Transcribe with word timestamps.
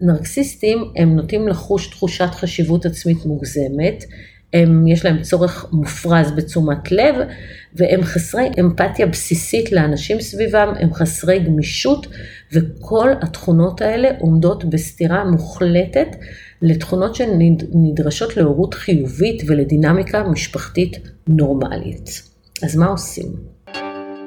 נרקסיסטים 0.00 0.84
הם 0.96 1.16
נוטים 1.16 1.48
לחוש 1.48 1.86
תחושת 1.86 2.30
חשיבות 2.30 2.86
עצמית 2.86 3.24
מוגזמת, 3.24 4.04
הם, 4.52 4.88
יש 4.88 5.04
להם 5.04 5.22
צורך 5.22 5.66
מופרז 5.72 6.32
בתשומת 6.36 6.92
לב, 6.92 7.14
והם 7.74 8.02
חסרי 8.02 8.50
אמפתיה 8.60 9.06
בסיסית 9.06 9.72
לאנשים 9.72 10.20
סביבם, 10.20 10.72
הם 10.80 10.94
חסרי 10.94 11.38
גמישות, 11.38 12.06
וכל 12.52 13.10
התכונות 13.22 13.82
האלה 13.82 14.08
עומדות 14.18 14.64
בסתירה 14.64 15.24
מוחלטת 15.24 16.08
לתכונות 16.62 17.14
שנדרשות 17.14 18.36
להורות 18.36 18.74
חיובית 18.74 19.42
ולדינמיקה 19.46 20.22
משפחתית 20.22 20.98
נורמלית. 21.26 22.22
אז 22.62 22.76
מה 22.76 22.86
עושים? 22.86 23.32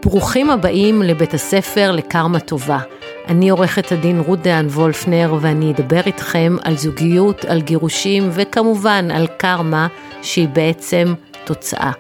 ברוכים 0.06 0.50
הבאים 0.50 1.02
לבית 1.02 1.34
הספר 1.34 1.92
לקרמה 1.92 2.40
טובה. 2.40 2.80
אני 3.28 3.50
עורכת 3.50 3.92
הדין 3.92 4.20
רות 4.20 4.42
דהן 4.42 4.66
וולפנר 4.66 5.36
ואני 5.42 5.72
אדבר 5.72 6.02
איתכם 6.06 6.56
על 6.64 6.78
זוגיות, 6.78 7.46
על 7.46 7.62
גירושים 7.62 8.30
וכמובן 8.34 9.12
על 9.12 9.28
קרמה 9.38 9.88
שהיא 10.22 10.48
בעצם 10.48 11.14
תוצאה. 11.46 11.92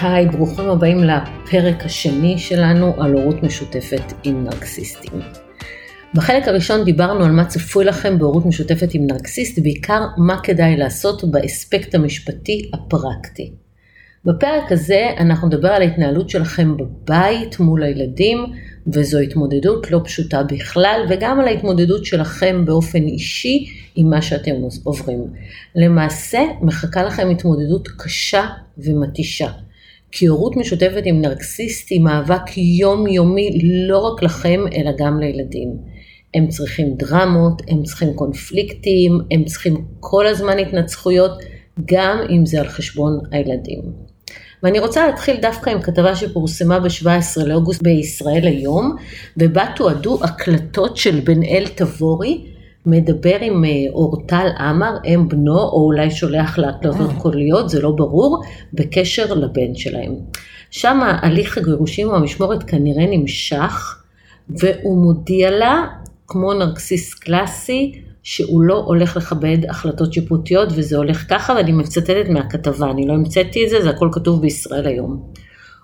היי, 0.00 0.26
ברוכים 0.26 0.68
הבאים 0.68 1.04
לפרק 1.04 1.84
השני 1.84 2.38
שלנו 2.38 2.94
על 2.98 3.12
הורות 3.12 3.42
משותפת 3.42 4.12
עם 4.24 4.44
נרקסיסטים. 4.44 5.20
בחלק 6.14 6.48
הראשון 6.48 6.84
דיברנו 6.84 7.24
על 7.24 7.30
מה 7.30 7.44
צפוי 7.44 7.84
לכם 7.84 8.18
בהורות 8.18 8.46
משותפת 8.46 8.94
עם 8.94 9.06
נרקסיסט, 9.06 9.58
בעיקר 9.58 10.00
מה 10.16 10.40
כדאי 10.42 10.76
לעשות 10.76 11.30
באספקט 11.30 11.94
המשפטי 11.94 12.70
הפרקטי. 12.74 13.52
בפרק 14.26 14.72
הזה 14.72 15.10
אנחנו 15.18 15.48
נדבר 15.48 15.68
על 15.68 15.82
ההתנהלות 15.82 16.30
שלכם 16.30 16.76
בבית 16.76 17.60
מול 17.60 17.82
הילדים, 17.82 18.38
וזו 18.92 19.18
התמודדות 19.18 19.90
לא 19.90 20.00
פשוטה 20.04 20.42
בכלל, 20.42 21.06
וגם 21.08 21.40
על 21.40 21.48
ההתמודדות 21.48 22.04
שלכם 22.04 22.64
באופן 22.64 23.02
אישי 23.02 23.66
עם 23.96 24.10
מה 24.10 24.22
שאתם 24.22 24.54
עוברים. 24.84 25.24
למעשה, 25.74 26.40
מחכה 26.62 27.02
לכם 27.02 27.30
התמודדות 27.30 27.88
קשה 27.98 28.46
ומתישה. 28.78 29.48
כי 30.12 30.26
הורות 30.26 30.56
משותפת 30.56 31.02
עם 31.04 31.20
נרקסיסט 31.20 31.90
היא 31.90 32.00
מאבק 32.00 32.56
יומיומי 32.56 33.58
לא 33.88 33.98
רק 33.98 34.22
לכם, 34.22 34.60
אלא 34.76 34.90
גם 34.98 35.20
לילדים. 35.20 35.68
הם 36.34 36.48
צריכים 36.48 36.94
דרמות, 36.96 37.62
הם 37.68 37.82
צריכים 37.82 38.14
קונפליקטים, 38.14 39.18
הם 39.30 39.44
צריכים 39.44 39.84
כל 40.00 40.26
הזמן 40.26 40.58
התנצחויות, 40.58 41.32
גם 41.84 42.18
אם 42.30 42.46
זה 42.46 42.60
על 42.60 42.68
חשבון 42.68 43.20
הילדים. 43.32 44.05
ואני 44.62 44.78
רוצה 44.78 45.06
להתחיל 45.06 45.36
דווקא 45.42 45.70
עם 45.70 45.82
כתבה 45.82 46.16
שפורסמה 46.16 46.80
ב-17 46.80 47.44
לאוגוסט 47.46 47.82
בישראל 47.82 48.46
היום, 48.46 48.96
ובה 49.36 49.64
תועדו 49.76 50.18
הקלטות 50.22 50.96
של 50.96 51.20
בן 51.20 51.42
אל 51.42 51.64
תבורי, 51.74 52.44
מדבר 52.86 53.36
עם 53.40 53.64
אה, 53.64 53.70
אורטל 53.92 54.48
עמר, 54.58 54.96
אם 55.04 55.28
בנו, 55.28 55.58
או 55.58 55.84
אולי 55.84 56.10
שולח 56.10 56.58
להקלטות 56.58 57.10
אה. 57.10 57.20
קוליות, 57.20 57.68
זה 57.68 57.82
לא 57.82 57.90
ברור, 57.90 58.42
בקשר 58.72 59.34
לבן 59.34 59.74
שלהם. 59.74 60.14
שם 60.70 61.00
הליך 61.22 61.58
הגירושים 61.58 62.08
והמשמורת 62.08 62.62
כנראה 62.62 63.06
נמשך, 63.06 64.02
והוא 64.48 65.04
מודיע 65.04 65.50
לה, 65.50 65.86
כמו 66.26 66.54
נרקסיס 66.54 67.14
קלאסי, 67.14 68.02
שהוא 68.28 68.62
לא 68.62 68.74
הולך 68.86 69.16
לכבד 69.16 69.58
החלטות 69.68 70.12
שיפוטיות 70.12 70.68
וזה 70.76 70.96
הולך 70.96 71.24
ככה 71.30 71.52
ואני 71.52 71.72
מצטטת 71.72 72.28
מהכתבה, 72.28 72.90
אני 72.90 73.06
לא 73.06 73.12
המצאתי 73.12 73.64
את 73.64 73.70
זה, 73.70 73.82
זה 73.82 73.90
הכל 73.90 74.08
כתוב 74.12 74.40
בישראל 74.40 74.86
היום. 74.86 75.22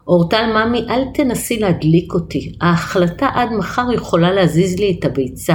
אורטל 0.09 0.47
ממי, 0.55 0.87
אל 0.91 1.03
תנסי 1.15 1.59
להדליק 1.59 2.15
אותי, 2.15 2.53
ההחלטה 2.61 3.29
עד 3.35 3.49
מחר 3.53 3.93
יכולה 3.95 4.33
להזיז 4.33 4.79
לי 4.79 4.97
את 4.99 5.05
הביצה. 5.05 5.55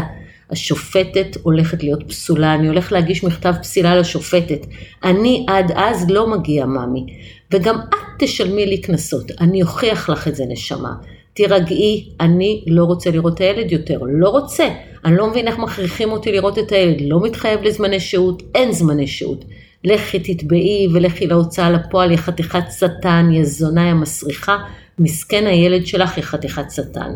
השופטת 0.50 1.38
הולכת 1.44 1.84
להיות 1.84 2.04
פסולה, 2.08 2.56
אני 2.56 2.68
הולך 2.68 2.92
להגיש 2.92 3.24
מכתב 3.24 3.54
פסילה 3.62 3.96
לשופטת. 3.96 4.66
אני 5.04 5.46
עד 5.50 5.72
אז 5.76 6.10
לא 6.10 6.28
מגיע 6.28 6.66
ממי, 6.66 7.06
וגם 7.54 7.76
את 7.76 8.20
תשלמי 8.20 8.66
לי 8.66 8.82
קנסות, 8.82 9.32
אני 9.40 9.62
אוכיח 9.62 10.10
לך 10.10 10.28
את 10.28 10.36
זה 10.36 10.44
נשמה. 10.50 10.94
תירגעי, 11.34 12.10
אני 12.20 12.64
לא 12.68 12.84
רוצה 12.84 13.12
לראות 13.12 13.34
את 13.34 13.42
הילד 13.42 13.72
יותר, 13.72 14.00
לא 14.08 14.30
רוצה. 14.30 14.68
אני 15.06 15.18
לא 15.18 15.30
מבין 15.30 15.48
איך 15.48 15.58
מכריחים 15.58 16.12
אותי 16.12 16.32
לראות 16.32 16.60
את 16.60 16.72
הילד, 16.72 17.02
לא 17.02 17.22
מתחייב 17.22 17.64
לזמני 17.64 18.00
שהות, 18.00 18.44
אין 18.56 18.72
זמני 18.72 19.08
שהות. 19.08 19.46
לכי 19.84 20.20
תתבעי 20.20 20.88
ולכי 20.94 21.28
להוצאה 21.28 21.72
לפועל, 21.72 22.12
יא 22.12 22.18
חתיכת 22.18 22.64
שטן, 22.80 23.30
יא 23.32 23.44
זונה, 23.44 23.88
יא 23.88 23.94
מסריחה, 23.94 24.58
מסכן 25.00 25.48
הילד 25.48 25.86
שלך, 25.86 26.18
יא 26.18 26.24
חתיכת 26.24 26.72
שטן. 26.72 27.12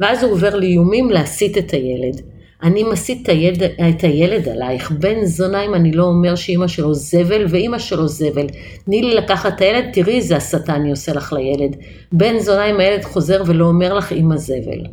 ואז 0.00 0.22
הוא 0.22 0.32
עובר 0.32 0.56
לאיומים 0.56 1.10
להסיט 1.10 1.58
את 1.58 1.70
הילד. 1.70 2.20
אני 2.62 2.82
מסית 2.82 3.22
את 3.22 3.28
הילד, 3.28 3.62
את 3.62 4.02
הילד 4.02 4.48
עלייך, 4.48 4.90
בן 4.90 5.24
זונה 5.24 5.64
אם 5.64 5.74
אני 5.74 5.92
לא 5.92 6.04
אומר 6.04 6.34
שאימא 6.34 6.68
שלו 6.68 6.94
זבל 6.94 7.44
ואימא 7.48 7.78
שלו 7.78 8.08
זבל. 8.08 8.46
תני 8.84 9.02
לי 9.02 9.14
לקחת 9.14 9.54
את 9.54 9.60
הילד, 9.60 9.84
תראי 9.92 10.16
איזה 10.16 10.36
הסתה 10.36 10.74
אני 10.74 10.90
עושה 10.90 11.12
לך 11.12 11.32
לילד. 11.32 11.76
בן 12.12 12.38
זונה 12.38 12.70
אם 12.70 12.80
הילד 12.80 13.04
חוזר 13.04 13.42
ולא 13.46 13.64
אומר 13.64 13.94
לך 13.94 14.12
אימא 14.12 14.36
זבל. 14.36 14.84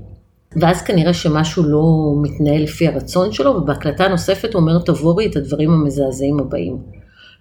ואז 0.60 0.82
כנראה 0.82 1.14
שמשהו 1.14 1.64
לא 1.64 2.14
מתנהל 2.22 2.64
לפי 2.64 2.88
הרצון 2.88 3.32
שלו, 3.32 3.52
ובהקלטה 3.52 4.08
נוספת 4.08 4.54
הוא 4.54 4.62
אומר 4.62 4.80
תבורי 4.80 5.26
את 5.26 5.36
הדברים 5.36 5.72
המזעזעים 5.72 6.40
הבאים. 6.40 6.78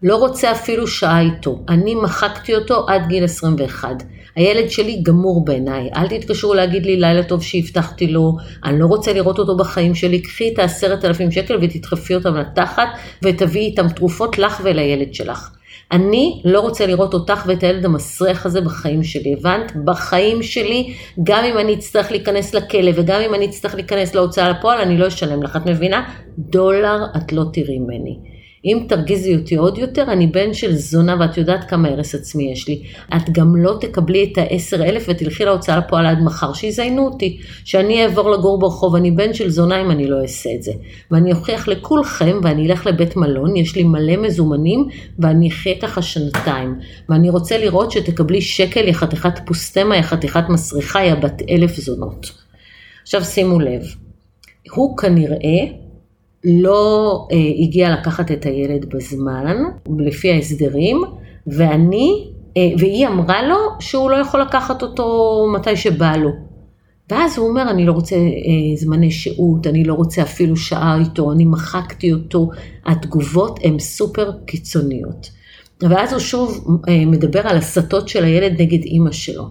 לא 0.02 0.16
רוצה 0.16 0.52
אפילו 0.52 0.86
שעה 0.86 1.20
איתו, 1.20 1.60
אני 1.68 1.94
מחקתי 1.94 2.54
אותו 2.54 2.86
עד 2.88 3.06
גיל 3.08 3.24
21. 3.24 4.02
הילד 4.36 4.70
שלי 4.70 5.00
גמור 5.02 5.44
בעיניי, 5.44 5.90
אל 5.96 6.08
תתקשרו 6.08 6.54
להגיד 6.54 6.86
לי 6.86 6.96
לילה 6.96 7.22
טוב 7.22 7.42
שהבטחתי 7.42 8.06
לו, 8.06 8.36
אני 8.64 8.78
לא 8.78 8.86
רוצה 8.86 9.12
לראות 9.12 9.38
אותו 9.38 9.56
בחיים 9.56 9.94
שלי, 9.94 10.22
קחי 10.22 10.52
את 10.54 10.58
העשרת 10.58 11.04
אלפים 11.04 11.32
שקל 11.32 11.58
ותדחפי 11.62 12.14
אותם 12.14 12.34
לתחת 12.34 12.88
ותביאי 13.22 13.64
איתם 13.64 13.88
תרופות 13.88 14.38
לך 14.38 14.60
ולילד 14.64 15.14
שלך. 15.14 15.50
אני 15.92 16.42
לא 16.44 16.60
רוצה 16.60 16.86
לראות 16.86 17.14
אותך 17.14 17.44
ואת 17.46 17.62
הילד 17.62 17.84
המסריח 17.84 18.46
הזה 18.46 18.60
בחיים 18.60 19.02
שלי, 19.02 19.32
הבנת? 19.38 19.76
בחיים 19.84 20.42
שלי, 20.42 20.94
גם 21.22 21.44
אם 21.44 21.58
אני 21.58 21.74
אצטרך 21.74 22.10
להיכנס 22.10 22.54
לכלא 22.54 22.90
וגם 22.94 23.20
אם 23.20 23.34
אני 23.34 23.46
אצטרך 23.46 23.74
להיכנס 23.74 24.14
להוצאה 24.14 24.48
לפועל, 24.48 24.80
אני 24.80 24.98
לא 24.98 25.08
אשלם 25.08 25.42
לך, 25.42 25.56
את 25.56 25.66
מבינה? 25.66 26.08
דולר 26.38 27.04
את 27.16 27.32
לא 27.32 27.44
תראי 27.52 27.78
ממני. 27.78 28.35
אם 28.64 28.84
תרגיזי 28.88 29.36
אותי 29.36 29.56
עוד 29.56 29.78
יותר, 29.78 30.02
אני 30.02 30.26
בן 30.26 30.54
של 30.54 30.74
זונה 30.74 31.16
ואת 31.20 31.36
יודעת 31.36 31.64
כמה 31.64 31.88
הרס 31.88 32.14
עצמי 32.14 32.52
יש 32.52 32.68
לי. 32.68 32.82
את 33.16 33.30
גם 33.30 33.56
לא 33.56 33.76
תקבלי 33.80 34.30
את 34.32 34.38
העשר 34.38 34.84
אלף 34.84 35.06
ותלכי 35.08 35.44
להוצאה 35.44 35.78
לפועל 35.78 36.06
עד 36.06 36.18
מחר, 36.18 36.52
שיזיינו 36.52 37.06
אותי. 37.06 37.38
שאני 37.64 38.04
אעבור 38.04 38.30
לגור 38.30 38.58
ברחוב, 38.58 38.94
אני 38.94 39.10
בן 39.10 39.34
של 39.34 39.50
זונה 39.50 39.80
אם 39.82 39.90
אני 39.90 40.06
לא 40.06 40.22
אעשה 40.22 40.50
את 40.56 40.62
זה. 40.62 40.72
ואני 41.10 41.32
אוכיח 41.32 41.68
לכולכם 41.68 42.40
ואני 42.42 42.66
אלך 42.66 42.86
לבית 42.86 43.16
מלון, 43.16 43.56
יש 43.56 43.76
לי 43.76 43.82
מלא 43.82 44.16
מזומנים 44.16 44.88
ואני 45.18 45.48
אחיה 45.48 45.74
ככה 45.80 46.02
שנתיים. 46.02 46.74
ואני 47.08 47.30
רוצה 47.30 47.58
לראות 47.58 47.92
שתקבלי 47.92 48.40
שקל, 48.40 48.88
יא 48.88 48.92
חתיכת 48.92 49.38
פוסטמה, 49.46 49.96
יא 49.96 50.02
חתיכת 50.02 50.44
מסריחה, 50.48 51.04
יא 51.04 51.14
בת 51.14 51.42
אלף 51.50 51.76
זונות. 51.76 52.32
עכשיו 53.02 53.24
שימו 53.24 53.60
לב, 53.60 53.82
הוא 54.74 54.96
כנראה 54.96 55.85
לא 56.46 57.26
אה, 57.32 57.36
הגיע 57.58 57.92
לקחת 57.92 58.30
את 58.30 58.46
הילד 58.46 58.86
בזמן, 58.94 59.56
לפי 59.98 60.30
ההסדרים, 60.30 61.02
ואני, 61.46 62.30
אה, 62.56 62.68
והיא 62.78 63.06
אמרה 63.06 63.42
לו 63.42 63.56
שהוא 63.80 64.10
לא 64.10 64.16
יכול 64.16 64.40
לקחת 64.40 64.82
אותו 64.82 65.46
מתי 65.54 65.76
שבא 65.76 66.16
לו. 66.16 66.30
ואז 67.10 67.38
הוא 67.38 67.48
אומר, 67.48 67.70
אני 67.70 67.86
לא 67.86 67.92
רוצה 67.92 68.16
אה, 68.16 68.76
זמני 68.76 69.10
שהות, 69.10 69.66
אני 69.66 69.84
לא 69.84 69.94
רוצה 69.94 70.22
אפילו 70.22 70.56
שעה 70.56 70.98
איתו, 71.00 71.32
אני 71.32 71.44
מחקתי 71.44 72.12
אותו, 72.12 72.50
התגובות 72.86 73.60
הן 73.62 73.78
סופר 73.78 74.30
קיצוניות. 74.46 75.30
ואז 75.80 76.12
הוא 76.12 76.20
שוב 76.20 76.66
אה, 76.88 77.04
מדבר 77.06 77.40
על 77.44 77.56
הסתות 77.56 78.08
של 78.08 78.24
הילד 78.24 78.60
נגד 78.60 78.82
אימא 78.82 79.12
שלו. 79.12 79.44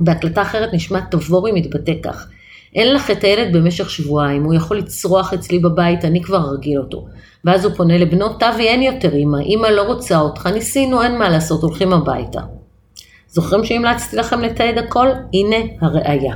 בהקלטה 0.00 0.42
אחרת 0.42 0.74
נשמע 0.74 1.00
תבורי 1.00 1.52
מתבטא 1.52 1.92
כך. 2.02 2.28
אין 2.74 2.94
לך 2.94 3.10
את 3.10 3.24
הילד 3.24 3.56
במשך 3.56 3.90
שבועיים, 3.90 4.44
הוא 4.44 4.54
יכול 4.54 4.78
לצרוח 4.78 5.32
אצלי 5.32 5.58
בבית, 5.58 6.04
אני 6.04 6.22
כבר 6.22 6.48
ארגיל 6.48 6.78
אותו. 6.78 7.06
ואז 7.44 7.64
הוא 7.64 7.74
פונה 7.74 7.98
לבנו, 7.98 8.28
תבי 8.28 8.68
אין 8.68 8.82
יותר 8.82 9.14
אמא, 9.14 9.38
אמא 9.38 9.66
לא 9.66 9.82
רוצה 9.82 10.18
אותך, 10.18 10.46
ניסינו, 10.46 11.02
אין 11.02 11.18
מה 11.18 11.28
לעשות, 11.28 11.62
הולכים 11.62 11.92
הביתה. 11.92 12.40
זוכרים 13.28 13.64
שהמלצתי 13.64 14.16
לכם 14.16 14.40
לתעד 14.40 14.78
הכל? 14.78 15.08
הנה 15.32 15.56
הראייה. 15.80 16.34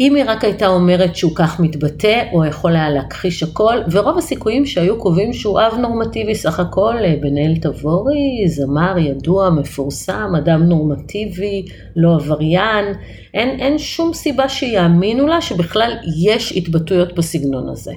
אם 0.00 0.14
היא 0.14 0.24
רק 0.26 0.44
הייתה 0.44 0.66
אומרת 0.66 1.16
שהוא 1.16 1.32
כך 1.34 1.60
מתבטא, 1.60 2.22
הוא 2.30 2.44
יכול 2.44 2.76
היה 2.76 2.90
להכחיש 2.90 3.42
הכל, 3.42 3.76
ורוב 3.90 4.18
הסיכויים 4.18 4.66
שהיו 4.66 4.98
קובעים 4.98 5.32
שהוא 5.32 5.60
אב 5.60 5.78
נורמטיבי 5.78 6.34
סך 6.34 6.60
הכל, 6.60 6.94
אה, 7.04 7.14
בן-אל 7.20 7.54
תבורי, 7.60 8.48
זמר 8.48 8.98
ידוע, 8.98 9.50
מפורסם, 9.50 10.32
אדם 10.38 10.62
נורמטיבי, 10.62 11.64
לא 11.96 12.14
עבריין, 12.14 12.84
אין, 13.34 13.60
אין 13.60 13.78
שום 13.78 14.14
סיבה 14.14 14.48
שיאמינו 14.48 15.26
לה 15.26 15.40
שבכלל 15.40 15.92
יש 16.24 16.52
התבטאויות 16.52 17.14
בסגנון 17.14 17.68
הזה. 17.68 17.92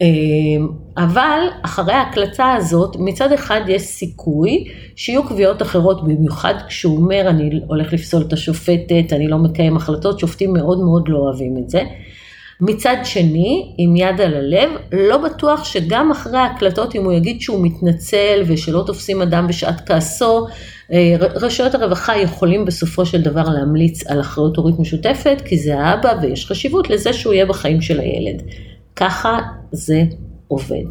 אמ, 0.00 0.68
אבל 0.96 1.40
אחרי 1.62 1.94
ההקלטה 1.94 2.52
הזאת, 2.52 2.96
מצד 2.98 3.32
אחד 3.32 3.60
יש 3.68 3.82
סיכוי 3.82 4.64
שיהיו 4.96 5.24
קביעות 5.24 5.62
אחרות, 5.62 6.04
במיוחד 6.04 6.54
כשהוא 6.68 6.96
אומר 6.96 7.28
אני 7.28 7.60
הולך 7.66 7.92
לפסול 7.92 8.22
את 8.28 8.32
השופטת, 8.32 9.12
אני 9.12 9.28
לא 9.28 9.38
מקיים 9.38 9.76
החלטות, 9.76 10.18
שופטים 10.18 10.52
מאוד 10.52 10.78
מאוד 10.78 11.08
לא 11.08 11.18
אוהבים 11.18 11.56
את 11.58 11.70
זה. 11.70 11.82
מצד 12.60 12.96
שני, 13.04 13.74
עם 13.78 13.96
יד 13.96 14.20
על 14.20 14.34
הלב, 14.34 14.70
לא 14.92 15.18
בטוח 15.18 15.64
שגם 15.64 16.10
אחרי 16.10 16.38
ההקלטות, 16.38 16.94
אם 16.94 17.04
הוא 17.04 17.12
יגיד 17.12 17.40
שהוא 17.40 17.66
מתנצל 17.66 18.42
ושלא 18.46 18.82
תופסים 18.86 19.22
אדם 19.22 19.46
בשעת 19.46 19.88
כעסו, 19.88 20.46
אה, 20.92 21.16
רשויות 21.18 21.74
הרווחה 21.74 22.18
יכולים 22.18 22.64
בסופו 22.64 23.06
של 23.06 23.22
דבר 23.22 23.42
להמליץ 23.48 24.06
על 24.06 24.20
אחריות 24.20 24.56
הורית 24.56 24.78
משותפת, 24.78 25.42
כי 25.44 25.58
זה 25.58 25.80
האבא 25.80 26.14
ויש 26.22 26.46
חשיבות 26.46 26.90
לזה 26.90 27.12
שהוא 27.12 27.34
יהיה 27.34 27.46
בחיים 27.46 27.80
של 27.80 28.00
הילד. 28.00 28.42
ככה 28.96 29.38
זה 29.72 30.02
עובד. 30.48 30.84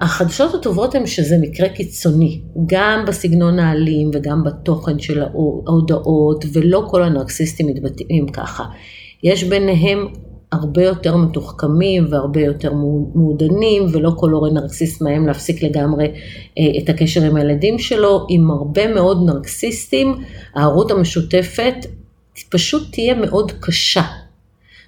החדשות 0.00 0.54
הטובות 0.54 0.94
הן 0.94 1.06
שזה 1.06 1.36
מקרה 1.40 1.68
קיצוני, 1.68 2.40
גם 2.66 3.04
בסגנון 3.06 3.58
האלים 3.58 4.10
וגם 4.14 4.44
בתוכן 4.44 4.98
של 4.98 5.22
ההודעות, 5.22 6.44
ולא 6.52 6.86
כל 6.90 7.02
הנרקסיסטים 7.02 7.66
מתבטאים 7.66 8.28
ככה. 8.28 8.64
יש 9.22 9.44
ביניהם 9.44 10.06
הרבה 10.52 10.82
יותר 10.82 11.16
מתוחכמים 11.16 12.06
והרבה 12.10 12.40
יותר 12.40 12.72
מעודנים, 13.14 13.86
ולא 13.92 14.12
כל 14.16 14.30
הורה 14.30 14.50
נרקסיסט 14.50 15.02
מהם 15.02 15.26
להפסיק 15.26 15.62
לגמרי 15.62 16.06
אה, 16.58 16.82
את 16.82 16.88
הקשר 16.88 17.22
עם 17.22 17.36
הילדים 17.36 17.78
שלו. 17.78 18.26
עם 18.28 18.50
הרבה 18.50 18.94
מאוד 18.94 19.22
נרקסיסטים, 19.26 20.14
ההורות 20.54 20.90
המשותפת 20.90 21.74
פשוט 22.50 22.92
תהיה 22.92 23.14
מאוד 23.14 23.52
קשה. 23.60 24.02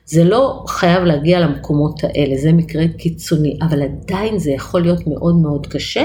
זה 0.05 0.25
לא 0.25 0.64
חייב 0.69 1.05
להגיע 1.05 1.41
למקומות 1.41 2.05
האלה, 2.05 2.37
זה 2.37 2.52
מקרה 2.52 2.88
קיצוני, 2.99 3.58
אבל 3.62 3.82
עדיין 3.82 4.38
זה 4.38 4.50
יכול 4.50 4.82
להיות 4.82 5.06
מאוד 5.06 5.37
מאוד 5.37 5.67
קשה, 5.67 6.05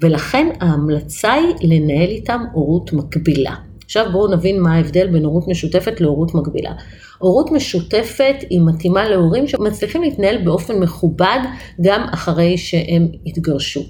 ולכן 0.00 0.48
ההמלצה 0.60 1.32
היא 1.32 1.54
לנהל 1.62 2.08
איתם 2.08 2.40
הורות 2.52 2.92
מקבילה. 2.92 3.54
עכשיו 3.84 4.06
בואו 4.12 4.32
נבין 4.32 4.60
מה 4.60 4.74
ההבדל 4.74 5.06
בין 5.06 5.24
הורות 5.24 5.48
משותפת 5.48 6.00
להורות 6.00 6.34
מקבילה. 6.34 6.72
הורות 7.18 7.50
משותפת 7.50 8.34
היא 8.50 8.60
מתאימה 8.60 9.08
להורים 9.08 9.48
שמצליחים 9.48 10.02
להתנהל 10.02 10.38
באופן 10.44 10.78
מכובד 10.78 11.38
גם 11.80 12.06
אחרי 12.12 12.58
שהם 12.58 13.08
התגרשו. 13.26 13.80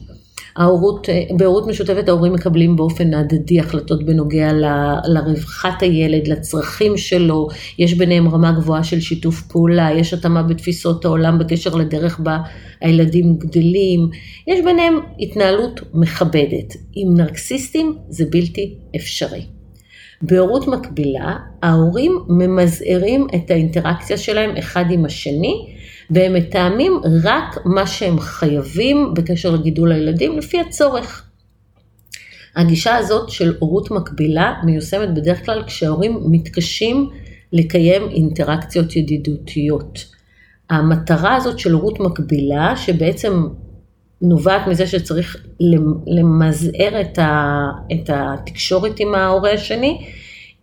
ההורות, 0.56 1.08
בהורות 1.36 1.66
משותפת 1.66 2.08
ההורים 2.08 2.32
מקבלים 2.32 2.76
באופן 2.76 3.14
הדדי 3.14 3.60
החלטות 3.60 4.04
בנוגע 4.04 4.52
ל, 4.52 4.64
לרווחת 5.04 5.82
הילד, 5.82 6.28
לצרכים 6.28 6.96
שלו, 6.96 7.48
יש 7.78 7.94
ביניהם 7.94 8.28
רמה 8.28 8.52
גבוהה 8.52 8.84
של 8.84 9.00
שיתוף 9.00 9.42
פעולה, 9.42 9.88
יש 9.92 10.14
התאמה 10.14 10.42
בתפיסות 10.42 11.04
העולם 11.04 11.38
בקשר 11.38 11.74
לדרך 11.74 12.20
בה 12.20 12.38
הילדים 12.80 13.36
גדלים, 13.38 14.08
יש 14.46 14.60
ביניהם 14.64 14.94
התנהלות 15.20 15.80
מכבדת. 15.94 16.76
עם 16.94 17.14
נרקסיסטים 17.16 17.96
זה 18.08 18.24
בלתי 18.30 18.74
אפשרי. 18.96 19.42
בהורות 20.22 20.68
מקבילה, 20.68 21.36
ההורים 21.62 22.18
ממזערים 22.28 23.26
את 23.34 23.50
האינטראקציה 23.50 24.16
שלהם 24.16 24.56
אחד 24.56 24.84
עם 24.90 25.04
השני, 25.04 25.66
והם 26.10 26.34
מתאמים 26.34 27.00
רק 27.22 27.58
מה 27.64 27.86
שהם 27.86 28.20
חייבים 28.20 29.14
בקשר 29.14 29.50
לגידול 29.50 29.92
הילדים 29.92 30.38
לפי 30.38 30.60
הצורך. 30.60 31.24
הגישה 32.56 32.96
הזאת 32.96 33.28
של 33.28 33.54
הורות 33.58 33.90
מקבילה 33.90 34.54
מיושמת 34.64 35.14
בדרך 35.14 35.44
כלל 35.44 35.62
כשההורים 35.66 36.20
מתקשים 36.30 37.10
לקיים 37.52 38.08
אינטראקציות 38.08 38.96
ידידותיות. 38.96 40.04
המטרה 40.70 41.36
הזאת 41.36 41.58
של 41.58 41.72
הורות 41.72 42.00
מקבילה, 42.00 42.76
שבעצם 42.76 43.46
נובעת 44.22 44.66
מזה 44.66 44.86
שצריך 44.86 45.36
למזער 46.06 47.00
את, 47.92 48.10
התקשורת 48.12 49.00
עם 49.00 49.14
ההורה 49.14 49.52
השני, 49.52 50.06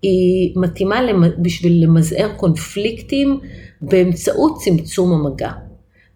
היא 0.01 0.53
מתאימה 0.55 0.99
בשביל 1.39 1.83
למזער 1.83 2.29
קונפליקטים 2.37 3.39
באמצעות 3.81 4.57
צמצום 4.57 5.13
המגע. 5.13 5.51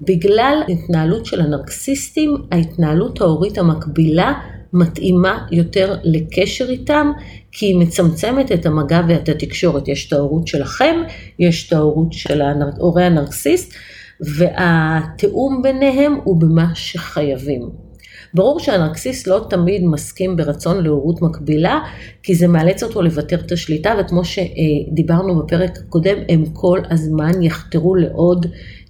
בגלל 0.02 0.64
התנהלות 0.70 1.26
של 1.26 1.42
הנרקסיסטים, 1.42 2.36
ההתנהלות 2.52 3.22
ההורית 3.22 3.58
המקבילה 3.58 4.34
מתאימה 4.74 5.48
יותר 5.52 5.96
לקשר 6.04 6.70
איתם, 6.70 7.12
כי 7.52 7.66
היא 7.66 7.76
מצמצמת 7.80 8.52
את 8.52 8.66
המגע 8.66 9.02
ואת 9.08 9.30
התקשורת. 9.30 9.88
יש 9.88 10.08
את 10.08 10.14
ההורות 10.14 10.48
שלכם, 10.48 10.96
יש 11.40 11.68
את 11.68 11.74
ההורות 11.74 12.14
של 12.14 12.42
ההורה 12.42 13.06
הנרקסיסט, 13.06 13.74
והתיאום 14.22 15.62
ביניהם 15.62 16.18
הוא 16.24 16.42
במה 16.42 16.72
שחייבים. 16.76 17.91
ברור 18.34 18.60
שהנרקסיסט 18.60 19.28
לא 19.28 19.46
תמיד 19.50 19.84
מסכים 19.84 20.36
ברצון 20.36 20.84
להורות 20.84 21.22
מקבילה, 21.22 21.80
כי 22.24 22.36
זה 22.36 22.48
מאלץ 22.48 22.84
אותו 22.84 23.02
לוותר 23.02 23.40
את 23.46 23.52
השליטה, 23.52 23.94
וכמו 24.00 24.22
שדיברנו 24.26 25.40
בפרק 25.40 25.78
הקודם, 25.78 26.18
הם 26.30 26.46
כל 26.54 26.80
הזמן 26.90 27.44
יחתרו 27.44 27.96
לעוד 27.96 28.46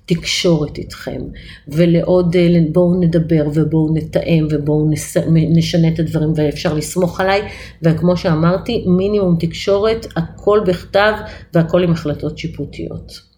תקשורת 0.06 0.78
איתכם, 0.78 1.22
ולעוד 1.68 2.36
בואו 2.72 3.00
נדבר 3.00 3.48
ובואו 3.54 3.94
נתאם 3.94 4.48
ובואו 4.52 4.90
נשנה 5.32 5.88
את 5.88 6.00
הדברים 6.00 6.34
ואפשר 6.36 6.74
לסמוך 6.74 7.20
עליי, 7.20 7.42
וכמו 7.82 8.18
שאמרתי, 8.18 8.86
מינימום 8.88 9.36
תקשורת, 9.40 10.06
הכל 10.16 10.60
בכתב 10.68 11.14
והכל 11.54 11.84
עם 11.84 11.92
החלטות 11.92 12.38
שיפוטיות. 12.38 13.31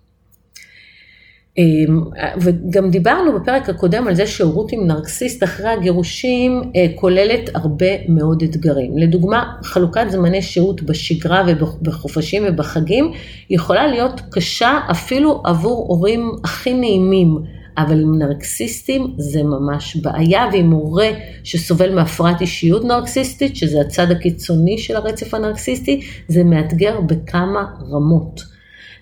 אמ, 1.57 2.01
וגם 2.41 2.89
דיברנו 2.89 3.39
בפרק 3.39 3.69
הקודם 3.69 4.07
על 4.07 4.15
זה 4.15 4.27
שהורות 4.27 4.71
עם 4.71 4.87
נרקסיסט 4.87 5.43
אחרי 5.43 5.69
הגירושים 5.69 6.61
אה, 6.75 6.85
כוללת 6.95 7.49
הרבה 7.53 7.87
מאוד 8.09 8.43
אתגרים. 8.43 8.97
לדוגמה, 8.97 9.43
חלוקת 9.63 10.05
זמני 10.09 10.41
שהות 10.41 10.81
בשגרה 10.81 11.43
ובחופשים 11.47 12.43
ובחגים 12.47 13.11
יכולה 13.49 13.87
להיות 13.87 14.21
קשה 14.31 14.79
אפילו 14.91 15.41
עבור 15.45 15.85
הורים 15.89 16.31
הכי 16.43 16.73
נעימים. 16.73 17.37
אבל 17.77 18.01
עם 18.01 18.19
נרקסיסטים 18.19 19.13
זה 19.17 19.43
ממש 19.43 19.95
בעיה, 19.95 20.49
ועם 20.53 20.71
הורה 20.71 21.09
שסובל 21.43 21.95
מהפרעת 21.95 22.41
אישיות 22.41 22.85
נרקסיסטית, 22.85 23.55
שזה 23.55 23.81
הצד 23.81 24.11
הקיצוני 24.11 24.77
של 24.77 24.95
הרצף 24.95 25.33
הנרקסיסטי, 25.33 26.01
זה 26.27 26.43
מאתגר 26.43 27.01
בכמה 27.01 27.65
רמות. 27.91 28.52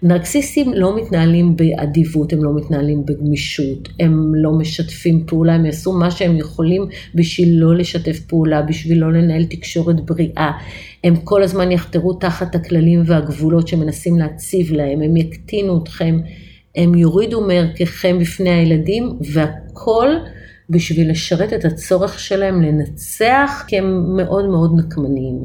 נרקסיסטים 0.03 0.73
לא 0.73 0.97
מתנהלים 0.97 1.55
באדיבות, 1.55 2.33
הם 2.33 2.43
לא 2.43 2.55
מתנהלים 2.55 3.05
בגמישות, 3.05 3.89
הם 3.99 4.35
לא 4.35 4.51
משתפים 4.51 5.23
פעולה, 5.27 5.53
הם 5.53 5.65
יעשו 5.65 5.93
מה 5.93 6.11
שהם 6.11 6.37
יכולים 6.37 6.87
בשביל 7.15 7.49
לא 7.59 7.75
לשתף 7.75 8.19
פעולה, 8.19 8.61
בשביל 8.61 8.97
לא 8.97 9.13
לנהל 9.13 9.45
תקשורת 9.45 10.05
בריאה. 10.05 10.51
הם 11.03 11.15
כל 11.15 11.43
הזמן 11.43 11.71
יחתרו 11.71 12.13
תחת 12.13 12.55
הכללים 12.55 13.01
והגבולות 13.05 13.67
שמנסים 13.67 14.19
להציב 14.19 14.71
להם, 14.73 15.01
הם 15.01 15.17
יקטינו 15.17 15.83
אתכם, 15.83 16.19
הם 16.75 16.95
יורידו 16.95 17.41
מערככם 17.47 18.19
בפני 18.19 18.49
הילדים, 18.49 19.09
והכל 19.21 20.07
בשביל 20.69 21.11
לשרת 21.11 21.53
את 21.53 21.65
הצורך 21.65 22.19
שלהם 22.19 22.61
לנצח, 22.61 23.63
כי 23.67 23.77
הם 23.77 24.17
מאוד 24.17 24.45
מאוד 24.45 24.71
נקמניים. 24.79 25.39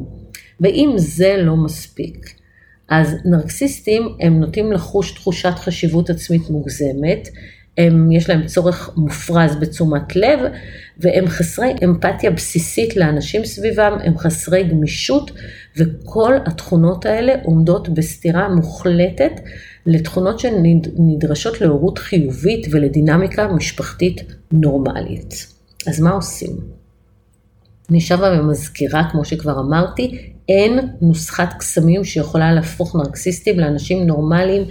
ואם 0.61 0.93
זה 0.95 1.35
לא 1.37 1.55
מספיק, 1.55 2.36
אז 2.89 3.15
נרקסיסטים 3.25 4.15
הם 4.19 4.39
נוטים 4.39 4.71
לחוש 4.71 5.11
תחושת 5.11 5.53
חשיבות 5.55 6.09
עצמית 6.09 6.49
מוגזמת, 6.49 7.29
הם, 7.77 8.11
יש 8.11 8.29
להם 8.29 8.45
צורך 8.45 8.89
מופרז 8.97 9.55
בתשומת 9.55 10.15
לב, 10.15 10.39
והם 10.97 11.27
חסרי 11.27 11.73
אמפתיה 11.83 12.31
בסיסית 12.31 12.95
לאנשים 12.95 13.45
סביבם, 13.45 13.97
הם 14.03 14.17
חסרי 14.17 14.63
גמישות, 14.63 15.31
וכל 15.77 16.33
התכונות 16.45 17.05
האלה 17.05 17.33
עומדות 17.43 17.89
בסתירה 17.89 18.49
מוחלטת 18.49 19.31
לתכונות 19.85 20.39
שנדרשות 20.39 21.61
להורות 21.61 21.97
חיובית 21.99 22.67
ולדינמיקה 22.71 23.47
משפחתית 23.47 24.21
נורמלית. 24.51 25.47
אז 25.87 25.99
מה 25.99 26.11
עושים? 26.11 26.76
אני 27.89 28.01
שבה 28.01 28.39
ומזכירה, 28.39 29.03
כמו 29.11 29.25
שכבר 29.25 29.59
אמרתי, 29.59 30.17
אין 30.49 30.79
נוסחת 31.01 31.53
קסמים 31.59 32.03
שיכולה 32.03 32.53
להפוך 32.53 32.95
נרקסיסטים 32.95 33.59
לאנשים 33.59 34.07
נורמליים, 34.07 34.63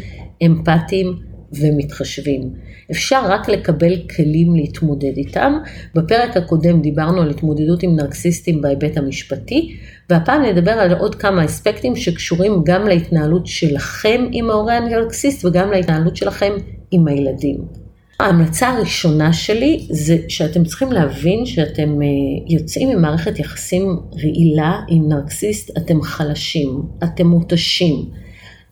אמפתיים 0.47 1.07
ומתחשבים. 1.53 2.51
אפשר 2.91 3.21
רק 3.29 3.49
לקבל 3.49 3.97
כלים 4.17 4.57
להתמודד 4.57 5.17
איתם. 5.17 5.59
בפרק 5.95 6.37
הקודם 6.37 6.81
דיברנו 6.81 7.23
על 7.23 7.31
התמודדות 7.31 7.83
עם 7.83 7.97
נרקסיסטים 7.97 8.63
בהיבט 8.63 8.97
המשפטי, 8.97 9.77
והפעם 10.11 10.43
נדבר 10.43 10.71
על 10.71 10.93
עוד 10.93 11.15
כמה 11.15 11.45
אספקטים 11.45 11.97
שקשורים 11.97 12.53
גם 12.65 12.87
להתנהלות 12.87 13.47
שלכם 13.47 14.25
עם 14.33 14.51
ההורה 14.51 14.77
הנרקסיסט 14.77 15.45
וגם 15.45 15.71
להתנהלות 15.71 16.17
שלכם 16.17 16.53
עם 16.91 17.09
הילדים. 17.09 17.86
ההמלצה 18.21 18.69
הראשונה 18.69 19.33
שלי 19.33 19.87
זה 19.91 20.17
שאתם 20.29 20.65
צריכים 20.65 20.93
להבין 20.93 21.47
שאתם 21.47 22.03
אה, 22.03 22.07
יוצאים 22.49 22.89
ממערכת 22.89 23.39
יחסים 23.39 24.01
רעילה 24.15 24.81
עם 24.89 25.09
נרקסיסט, 25.09 25.71
אתם 25.79 26.03
חלשים, 26.03 26.83
אתם 27.05 27.27
מותשים. 27.27 28.05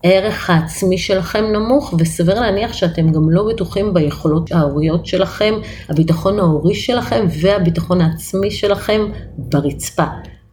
הערך 0.04 0.50
העצמי 0.50 0.98
שלכם 0.98 1.44
נמוך 1.52 1.94
וסביר 1.98 2.40
להניח 2.40 2.72
שאתם 2.72 3.12
גם 3.12 3.30
לא 3.30 3.48
בטוחים 3.52 3.94
ביכולות 3.94 4.52
ההוריות 4.52 5.06
שלכם, 5.06 5.54
הביטחון 5.88 6.38
ההורי 6.38 6.74
שלכם 6.74 7.26
והביטחון 7.40 8.00
העצמי 8.00 8.50
שלכם 8.50 9.00
ברצפה. 9.38 10.06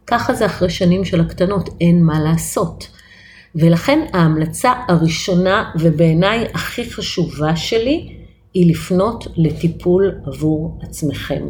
ככה 0.06 0.34
זה 0.34 0.46
אחרי 0.46 0.70
שנים 0.70 1.04
של 1.04 1.20
הקטנות, 1.20 1.68
אין 1.80 2.04
מה 2.04 2.20
לעשות. 2.20 2.88
ולכן 3.54 3.98
ההמלצה 4.12 4.72
הראשונה 4.88 5.70
ובעיניי 5.80 6.46
הכי 6.54 6.90
חשובה 6.90 7.56
שלי 7.56 8.21
היא 8.54 8.70
לפנות 8.70 9.26
לטיפול 9.36 10.14
עבור 10.26 10.78
עצמכם. 10.82 11.42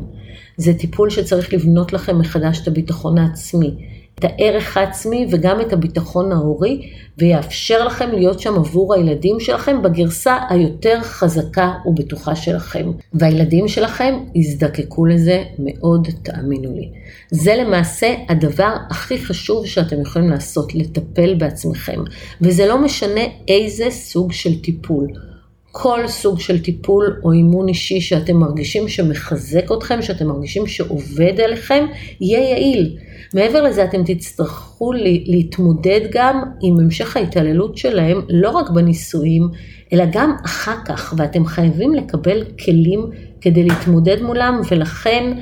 זה 0.56 0.74
טיפול 0.74 1.10
שצריך 1.10 1.54
לבנות 1.54 1.92
לכם 1.92 2.18
מחדש 2.18 2.60
את 2.62 2.68
הביטחון 2.68 3.18
העצמי, 3.18 3.74
את 4.18 4.24
הערך 4.24 4.76
העצמי 4.76 5.26
וגם 5.30 5.60
את 5.60 5.72
הביטחון 5.72 6.32
ההורי, 6.32 6.88
ויאפשר 7.18 7.84
לכם 7.84 8.10
להיות 8.12 8.40
שם 8.40 8.54
עבור 8.54 8.94
הילדים 8.94 9.40
שלכם 9.40 9.82
בגרסה 9.82 10.36
היותר 10.48 11.00
חזקה 11.02 11.72
ובטוחה 11.86 12.36
שלכם. 12.36 12.90
והילדים 13.14 13.68
שלכם 13.68 14.14
יזדקקו 14.34 15.06
לזה 15.06 15.44
מאוד, 15.58 16.08
תאמינו 16.22 16.74
לי. 16.74 16.90
זה 17.30 17.54
למעשה 17.56 18.14
הדבר 18.28 18.74
הכי 18.90 19.18
חשוב 19.18 19.66
שאתם 19.66 20.00
יכולים 20.00 20.30
לעשות, 20.30 20.74
לטפל 20.74 21.34
בעצמכם. 21.34 22.00
וזה 22.40 22.66
לא 22.66 22.78
משנה 22.78 23.20
איזה 23.48 23.90
סוג 23.90 24.32
של 24.32 24.60
טיפול. 24.60 25.31
כל 25.72 26.08
סוג 26.08 26.40
של 26.40 26.62
טיפול 26.62 27.20
או 27.24 27.32
אימון 27.32 27.68
אישי 27.68 28.00
שאתם 28.00 28.36
מרגישים 28.36 28.88
שמחזק 28.88 29.72
אתכם, 29.72 30.02
שאתם 30.02 30.26
מרגישים 30.26 30.66
שעובד 30.66 31.40
עליכם, 31.40 31.86
יהיה 32.20 32.50
יעיל. 32.50 32.96
מעבר 33.34 33.62
לזה 33.62 33.84
אתם 33.84 34.02
תצטרכו 34.04 34.92
להתמודד 35.26 36.00
גם 36.10 36.42
עם 36.62 36.80
המשך 36.80 37.16
ההתעללות 37.16 37.76
שלהם, 37.76 38.20
לא 38.28 38.50
רק 38.50 38.70
בנישואים, 38.70 39.48
אלא 39.92 40.04
גם 40.12 40.36
אחר 40.44 40.76
כך, 40.86 41.14
ואתם 41.16 41.46
חייבים 41.46 41.94
לקבל 41.94 42.44
כלים 42.64 43.10
כדי 43.40 43.64
להתמודד 43.64 44.22
מולם, 44.22 44.60
ולכן 44.70 45.32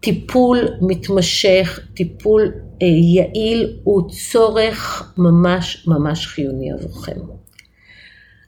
טיפול 0.00 0.68
מתמשך, 0.80 1.80
טיפול 1.94 2.52
אה, 2.82 2.86
יעיל, 2.86 3.76
הוא 3.84 4.10
צורך 4.10 5.12
ממש 5.18 5.88
ממש 5.88 6.26
חיוני 6.26 6.72
עבורכם. 6.72 7.41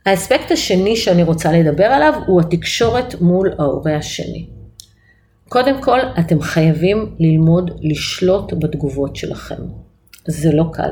האספקט 0.06 0.50
השני 0.50 0.96
שאני 0.96 1.22
רוצה 1.22 1.52
לדבר 1.52 1.84
עליו 1.84 2.12
הוא 2.26 2.40
התקשורת 2.40 3.20
מול 3.20 3.52
ההורה 3.58 3.96
השני. 3.96 4.46
קודם 5.48 5.82
כל, 5.82 5.98
אתם 6.18 6.40
חייבים 6.40 7.14
ללמוד 7.18 7.70
לשלוט 7.82 8.52
בתגובות 8.52 9.16
שלכם. 9.16 9.62
זה 10.26 10.52
לא 10.52 10.64
קל. 10.72 10.90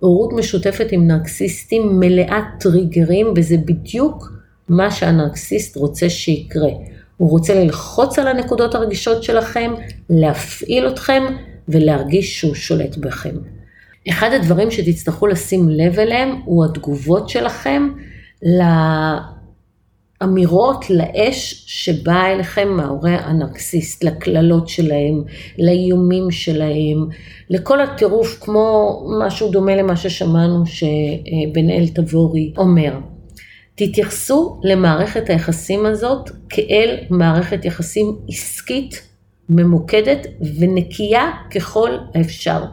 הורות 0.00 0.32
משותפת 0.32 0.86
עם 0.90 1.06
נרקסיסטים 1.06 2.00
מלאה 2.00 2.40
טריגרים, 2.60 3.26
וזה 3.36 3.56
בדיוק 3.56 4.32
מה 4.68 4.90
שהנרקסיסט 4.90 5.76
רוצה 5.76 6.10
שיקרה. 6.10 6.70
הוא 7.16 7.30
רוצה 7.30 7.54
ללחוץ 7.54 8.18
על 8.18 8.28
הנקודות 8.28 8.74
הרגישות 8.74 9.22
שלכם, 9.22 9.72
להפעיל 10.10 10.88
אתכם 10.88 11.22
ולהרגיש 11.68 12.40
שהוא 12.40 12.54
שולט 12.54 12.96
בכם. 12.96 13.34
אחד 14.08 14.30
הדברים 14.32 14.70
שתצטרכו 14.70 15.26
לשים 15.26 15.68
לב 15.68 15.98
אליהם 15.98 16.40
הוא 16.44 16.64
התגובות 16.64 17.28
שלכם 17.28 17.88
לאמירות, 20.22 20.90
לאש 20.90 21.64
שבאה 21.66 22.32
אליכם 22.32 22.68
מההורה 22.68 23.16
הנרקסיסט, 23.16 24.04
לקללות 24.04 24.68
שלהם, 24.68 25.22
לאיומים 25.58 26.30
שלהם, 26.30 27.08
לכל 27.50 27.80
הטירוף 27.80 28.38
כמו 28.40 29.00
משהו 29.20 29.50
דומה 29.50 29.76
למה 29.76 29.96
ששמענו 29.96 30.66
שבן 30.66 31.70
אל 31.70 31.88
תבורי 31.94 32.52
אומר. 32.56 32.92
תתייחסו 33.74 34.60
למערכת 34.62 35.30
היחסים 35.30 35.86
הזאת 35.86 36.30
כאל 36.48 36.96
מערכת 37.10 37.64
יחסים 37.64 38.16
עסקית, 38.28 39.02
ממוקדת 39.48 40.26
ונקייה 40.58 41.30
ככל 41.54 41.90
האפשר. 42.14 42.64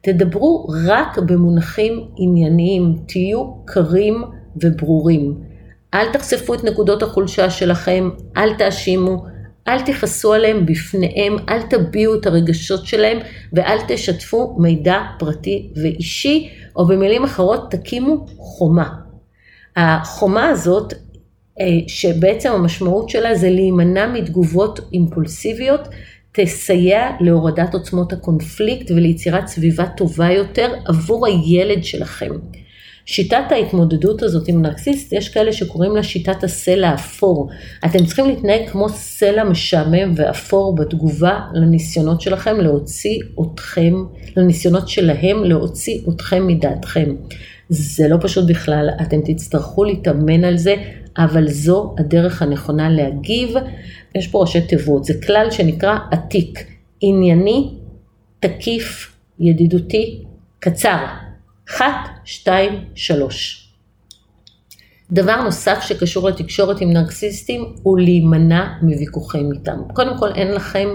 תדברו 0.00 0.66
רק 0.86 1.18
במונחים 1.18 2.08
ענייניים, 2.16 2.96
תהיו 3.06 3.52
קרים 3.64 4.22
וברורים. 4.56 5.34
אל 5.94 6.12
תחשפו 6.12 6.54
את 6.54 6.64
נקודות 6.64 7.02
החולשה 7.02 7.50
שלכם, 7.50 8.10
אל 8.36 8.54
תאשימו, 8.54 9.24
אל 9.68 9.80
תכעסו 9.80 10.32
עליהם 10.32 10.66
בפניהם, 10.66 11.36
אל 11.48 11.62
תביעו 11.62 12.14
את 12.14 12.26
הרגשות 12.26 12.86
שלהם 12.86 13.18
ואל 13.52 13.78
תשתפו 13.88 14.56
מידע 14.58 15.00
פרטי 15.18 15.70
ואישי, 15.76 16.48
או 16.76 16.86
במילים 16.86 17.24
אחרות 17.24 17.70
תקימו 17.70 18.26
חומה. 18.36 18.88
החומה 19.76 20.48
הזאת, 20.48 20.94
אה, 21.60 21.66
שבעצם 21.88 22.52
המשמעות 22.52 23.08
שלה 23.08 23.34
זה 23.34 23.50
להימנע 23.50 24.06
מתגובות 24.06 24.80
אימפולסיביות, 24.92 25.88
תסייע 26.32 27.10
להורדת 27.20 27.74
עוצמות 27.74 28.12
הקונפליקט 28.12 28.90
וליצירת 28.90 29.46
סביבה 29.46 29.86
טובה 29.86 30.30
יותר 30.30 30.74
עבור 30.84 31.26
הילד 31.26 31.84
שלכם. 31.84 32.30
שיטת 33.06 33.44
ההתמודדות 33.50 34.22
הזאת 34.22 34.48
עם 34.48 34.62
נרקסיסט, 34.62 35.12
יש 35.12 35.28
כאלה 35.28 35.52
שקוראים 35.52 35.96
לה 35.96 36.02
שיטת 36.02 36.44
הסלע 36.44 36.88
האפור. 36.88 37.50
אתם 37.84 38.04
צריכים 38.06 38.26
להתנהג 38.26 38.68
כמו 38.68 38.88
סלע 38.88 39.44
משעמם 39.44 40.12
ואפור 40.16 40.74
בתגובה 40.74 41.40
לניסיונות 41.52 42.20
שלכם 42.20 42.60
להוציא 42.60 43.18
אתכם, 43.40 43.94
לניסיונות 44.36 44.88
שלהם 44.88 45.44
להוציא 45.44 46.00
אתכם 46.08 46.46
מדעתכם. 46.46 47.14
זה 47.68 48.08
לא 48.08 48.16
פשוט 48.20 48.48
בכלל, 48.48 48.88
אתם 49.02 49.20
תצטרכו 49.24 49.84
להתאמן 49.84 50.44
על 50.44 50.56
זה, 50.56 50.74
אבל 51.18 51.48
זו 51.48 51.94
הדרך 51.98 52.42
הנכונה 52.42 52.90
להגיב. 52.90 53.54
יש 54.14 54.28
פה 54.28 54.40
ראשי 54.40 54.60
תיבות, 54.60 55.04
זה 55.04 55.14
כלל 55.26 55.50
שנקרא 55.50 55.96
עתיק, 56.10 56.66
ענייני, 57.00 57.70
תקיף, 58.40 59.16
ידידותי, 59.40 60.24
קצר. 60.58 61.04
אחת, 61.70 62.10
שתיים, 62.24 62.84
שלוש. 62.94 63.68
דבר 65.12 65.42
נוסף 65.42 65.78
שקשור 65.82 66.28
לתקשורת 66.28 66.80
עם 66.80 66.92
נרקסיסטים 66.92 67.64
הוא 67.82 67.98
להימנע 67.98 68.72
מוויכוחים 68.82 69.52
איתם. 69.52 69.78
קודם 69.94 70.18
כל 70.18 70.32
אין 70.34 70.52
לכם 70.52 70.88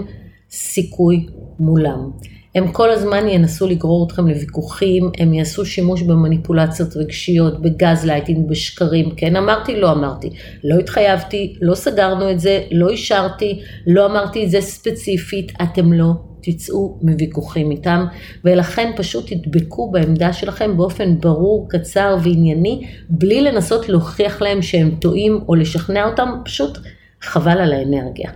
סיכוי 0.50 1.26
מולם. 1.58 2.10
הם 2.54 2.72
כל 2.72 2.90
הזמן 2.90 3.28
ינסו 3.28 3.66
לגרור 3.66 4.06
אתכם 4.06 4.28
לוויכוחים, 4.28 5.10
הם 5.18 5.34
יעשו 5.34 5.66
שימוש 5.66 6.02
במניפולציות 6.02 6.96
רגשיות, 6.96 7.62
בגז 7.62 8.04
לייטינג, 8.04 8.48
בשקרים, 8.48 9.10
כן 9.16 9.36
אמרתי, 9.36 9.80
לא 9.80 9.92
אמרתי, 9.92 10.30
לא 10.64 10.78
התחייבתי, 10.78 11.56
לא 11.60 11.74
סגרנו 11.74 12.30
את 12.30 12.40
זה, 12.40 12.62
לא 12.70 12.88
אישרתי, 12.88 13.60
לא 13.86 14.06
אמרתי 14.06 14.44
את 14.44 14.50
זה 14.50 14.60
ספציפית, 14.60 15.52
אתם 15.62 15.92
לא 15.92 16.12
תצאו 16.40 16.98
מוויכוחים 17.02 17.70
איתם, 17.70 18.04
ולכן 18.44 18.90
פשוט 18.96 19.32
תדבקו 19.32 19.90
בעמדה 19.90 20.32
שלכם 20.32 20.76
באופן 20.76 21.20
ברור, 21.20 21.68
קצר 21.70 22.16
וענייני, 22.22 22.86
בלי 23.10 23.40
לנסות 23.40 23.88
להוכיח 23.88 24.42
להם 24.42 24.62
שהם 24.62 24.90
טועים 25.00 25.40
או 25.48 25.54
לשכנע 25.54 26.04
אותם, 26.04 26.28
פשוט 26.44 26.78
חבל 27.20 27.58
על 27.58 27.72
האנרגיה. 27.72 28.30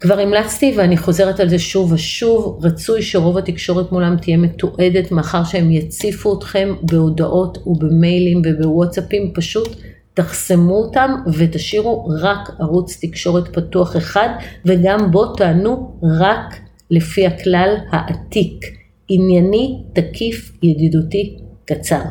כבר 0.00 0.20
המלצתי 0.20 0.74
ואני 0.76 0.96
חוזרת 0.96 1.40
על 1.40 1.48
זה 1.48 1.58
שוב 1.58 1.92
ושוב, 1.92 2.58
רצוי 2.62 3.02
שרוב 3.02 3.38
התקשורת 3.38 3.92
מולם 3.92 4.16
תהיה 4.16 4.36
מתועדת 4.36 5.12
מאחר 5.12 5.44
שהם 5.44 5.70
יציפו 5.70 6.38
אתכם 6.38 6.74
בהודעות 6.82 7.58
ובמיילים 7.66 8.42
ובוואטסאפים, 8.44 9.32
פשוט 9.34 9.76
תחסמו 10.14 10.74
אותם 10.74 11.14
ותשאירו 11.32 12.08
רק 12.20 12.50
ערוץ 12.58 12.98
תקשורת 13.04 13.56
פתוח 13.56 13.96
אחד 13.96 14.28
וגם 14.64 15.10
בו 15.10 15.26
תענו 15.26 16.00
רק 16.20 16.54
לפי 16.90 17.26
הכלל 17.26 17.76
העתיק, 17.90 18.64
ענייני, 19.08 19.82
תקיף, 19.92 20.52
ידידותי, 20.62 21.38
קצר. 21.64 22.02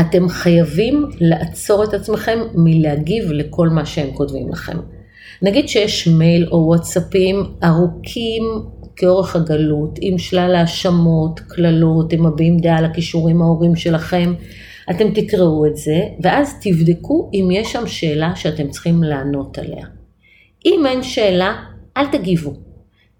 אתם 0.00 0.28
חייבים 0.28 1.06
לעצור 1.20 1.84
את 1.84 1.94
עצמכם 1.94 2.38
מלהגיב 2.54 3.32
לכל 3.32 3.68
מה 3.68 3.86
שהם 3.86 4.12
כותבים 4.14 4.48
לכם. 4.48 4.78
נגיד 5.42 5.68
שיש 5.68 6.08
מייל 6.08 6.48
או 6.52 6.66
וואטסאפים 6.66 7.42
ארוכים 7.64 8.42
כאורך 8.96 9.36
הגלות, 9.36 9.98
עם 10.00 10.18
שלל 10.18 10.54
האשמות, 10.54 11.40
קללות, 11.40 12.12
הם 12.12 12.26
מביעים 12.26 12.58
דעה 12.58 12.78
על 12.78 12.84
הכישורים 12.84 13.42
ההורים 13.42 13.76
שלכם, 13.76 14.34
אתם 14.90 15.14
תקראו 15.14 15.66
את 15.66 15.76
זה, 15.76 16.00
ואז 16.22 16.54
תבדקו 16.62 17.30
אם 17.34 17.48
יש 17.52 17.72
שם 17.72 17.86
שאלה 17.86 18.36
שאתם 18.36 18.68
צריכים 18.68 19.02
לענות 19.02 19.58
עליה. 19.58 19.86
אם 20.66 20.86
אין 20.86 21.02
שאלה, 21.02 21.54
אל 21.96 22.06
תגיבו. 22.06 22.71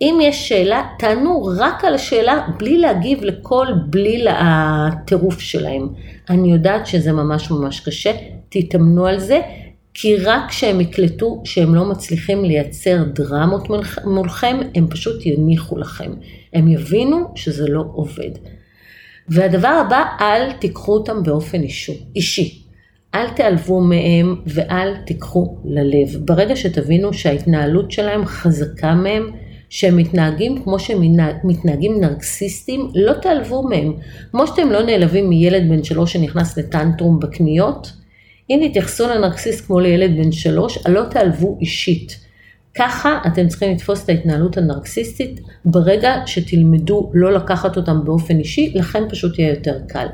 אם 0.02 0.18
יש 0.22 0.48
שאלה, 0.48 0.82
תענו 0.98 1.42
רק 1.58 1.84
על 1.84 1.94
השאלה 1.94 2.46
בלי 2.58 2.78
להגיב 2.78 3.24
לכל 3.24 3.66
בליל 3.86 4.28
הטירוף 4.30 5.40
שלהם. 5.40 5.88
אני 6.30 6.52
יודעת 6.52 6.86
שזה 6.86 7.12
ממש 7.12 7.50
ממש 7.50 7.80
קשה, 7.80 8.12
תתאמנו 8.48 9.06
על 9.06 9.18
זה, 9.18 9.40
כי 9.94 10.16
רק 10.16 10.48
כשהם 10.48 10.80
יקלטו 10.80 11.40
שהם 11.44 11.74
לא 11.74 11.84
מצליחים 11.84 12.44
לייצר 12.44 13.02
דרמות 13.04 13.68
מולכם, 14.04 14.60
הם 14.74 14.86
פשוט 14.88 15.26
יניחו 15.26 15.78
לכם. 15.78 16.12
הם 16.52 16.68
יבינו 16.68 17.32
שזה 17.34 17.68
לא 17.68 17.84
עובד. 17.92 18.30
והדבר 19.28 19.82
הבא, 19.86 20.04
אל 20.20 20.52
תיקחו 20.52 20.92
אותם 20.92 21.22
באופן 21.22 21.60
אישי. 22.16 22.62
אל 23.14 23.28
תיעלבו 23.28 23.80
מהם 23.80 24.36
ואל 24.46 24.96
תיקחו 25.06 25.56
ללב. 25.64 26.26
ברגע 26.26 26.56
שתבינו 26.56 27.12
שההתנהלות 27.12 27.90
שלהם 27.90 28.26
חזקה 28.26 28.94
מהם, 28.94 29.30
שהם 29.72 29.96
מתנהגים 29.96 30.62
כמו 30.62 30.78
שהם 30.78 31.00
מתנהגים 31.44 32.00
נרקסיסטים, 32.00 32.90
לא 32.94 33.12
תעלבו 33.12 33.62
מהם. 33.62 33.92
כמו 34.30 34.46
שאתם 34.46 34.70
לא 34.70 34.82
נעלבים 34.82 35.28
מילד 35.28 35.68
בן 35.68 35.84
שלוש 35.84 36.12
שנכנס 36.12 36.58
לטנטרום 36.58 37.20
בקניות, 37.20 37.92
אם 38.50 38.68
תתייחסו 38.68 39.08
לנרקסיסט 39.08 39.66
כמו 39.66 39.80
לילד 39.80 40.16
בן 40.16 40.32
שלוש, 40.32 40.78
לא 40.88 41.02
תעלבו 41.10 41.58
אישית. 41.60 42.18
ככה 42.74 43.20
אתם 43.26 43.48
צריכים 43.48 43.74
לתפוס 43.74 44.04
את 44.04 44.08
ההתנהלות 44.08 44.56
הנרקסיסטית 44.56 45.40
ברגע 45.64 46.14
שתלמדו 46.26 47.10
לא 47.14 47.32
לקחת 47.32 47.76
אותם 47.76 48.04
באופן 48.04 48.38
אישי, 48.38 48.72
לכן 48.74 49.08
פשוט 49.08 49.38
יהיה 49.38 49.50
יותר 49.50 49.78
קל. 49.88 50.06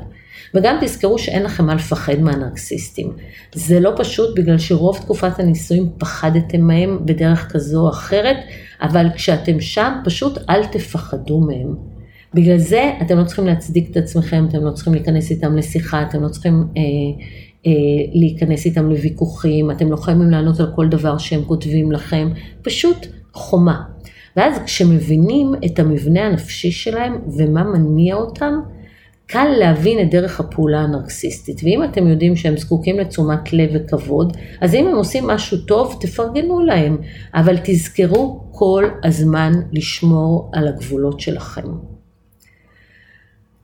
וגם 0.55 0.75
תזכרו 0.81 1.17
שאין 1.17 1.43
לכם 1.43 1.65
מה 1.65 1.75
לפחד 1.75 2.19
מהנרקסיסטים. 2.19 3.11
זה 3.53 3.79
לא 3.79 3.91
פשוט 3.97 4.39
בגלל 4.39 4.57
שרוב 4.57 4.97
תקופת 4.97 5.39
הנישואים 5.39 5.89
פחדתם 5.97 6.61
מהם 6.61 6.99
בדרך 7.05 7.51
כזו 7.51 7.81
או 7.81 7.89
אחרת, 7.89 8.37
אבל 8.81 9.07
כשאתם 9.15 9.61
שם 9.61 9.93
פשוט 10.05 10.37
אל 10.49 10.65
תפחדו 10.65 11.39
מהם. 11.39 11.75
בגלל 12.33 12.57
זה 12.57 12.91
אתם 13.01 13.17
לא 13.17 13.23
צריכים 13.23 13.45
להצדיק 13.45 13.91
את 13.91 13.97
עצמכם, 13.97 14.45
אתם 14.49 14.65
לא 14.65 14.71
צריכים 14.71 14.93
להיכנס 14.93 15.31
איתם 15.31 15.57
לשיחה, 15.57 16.03
אתם 16.03 16.23
לא 16.23 16.27
צריכים 16.27 16.63
אה, 16.77 16.81
אה, 17.65 17.71
להיכנס 18.13 18.65
איתם 18.65 18.89
לוויכוחים, 18.89 19.71
אתם 19.71 19.91
לא 19.91 19.95
חייבים 19.95 20.29
לענות 20.29 20.59
על 20.59 20.71
כל 20.75 20.87
דבר 20.87 21.17
שהם 21.17 21.43
כותבים 21.43 21.91
לכם, 21.91 22.29
פשוט 22.61 23.07
חומה. 23.33 23.81
ואז 24.37 24.59
כשמבינים 24.65 25.51
את 25.65 25.79
המבנה 25.79 26.25
הנפשי 26.25 26.71
שלהם 26.71 27.15
ומה 27.37 27.63
מניע 27.63 28.15
אותם, 28.15 28.53
קל 29.31 29.47
להבין 29.59 29.99
את 29.99 30.11
דרך 30.11 30.39
הפעולה 30.39 30.79
הנרקסיסטית. 30.79 31.61
ואם 31.63 31.83
אתם 31.83 32.07
יודעים 32.07 32.35
שהם 32.35 32.57
זקוקים 32.57 32.99
לתשומת 32.99 33.53
לב 33.53 33.69
וכבוד, 33.73 34.37
אז 34.61 34.75
אם 34.75 34.87
הם 34.87 34.95
עושים 34.95 35.27
משהו 35.27 35.57
טוב, 35.57 35.97
תפרגנו 36.01 36.59
להם, 36.59 36.97
אבל 37.33 37.55
תזכרו 37.63 38.43
כל 38.51 38.89
הזמן 39.03 39.51
לשמור 39.71 40.51
על 40.53 40.67
הגבולות 40.67 41.19
שלכם. 41.19 41.67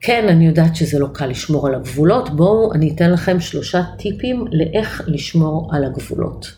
כן, 0.00 0.28
אני 0.28 0.46
יודעת 0.46 0.76
שזה 0.76 0.98
לא 0.98 1.06
קל 1.12 1.26
לשמור 1.26 1.66
על 1.66 1.74
הגבולות, 1.74 2.36
בואו 2.36 2.72
אני 2.72 2.92
אתן 2.94 3.10
לכם 3.10 3.40
שלושה 3.40 3.82
טיפים 3.98 4.44
לאיך 4.50 5.02
לשמור 5.06 5.70
על 5.72 5.84
הגבולות. 5.84 6.54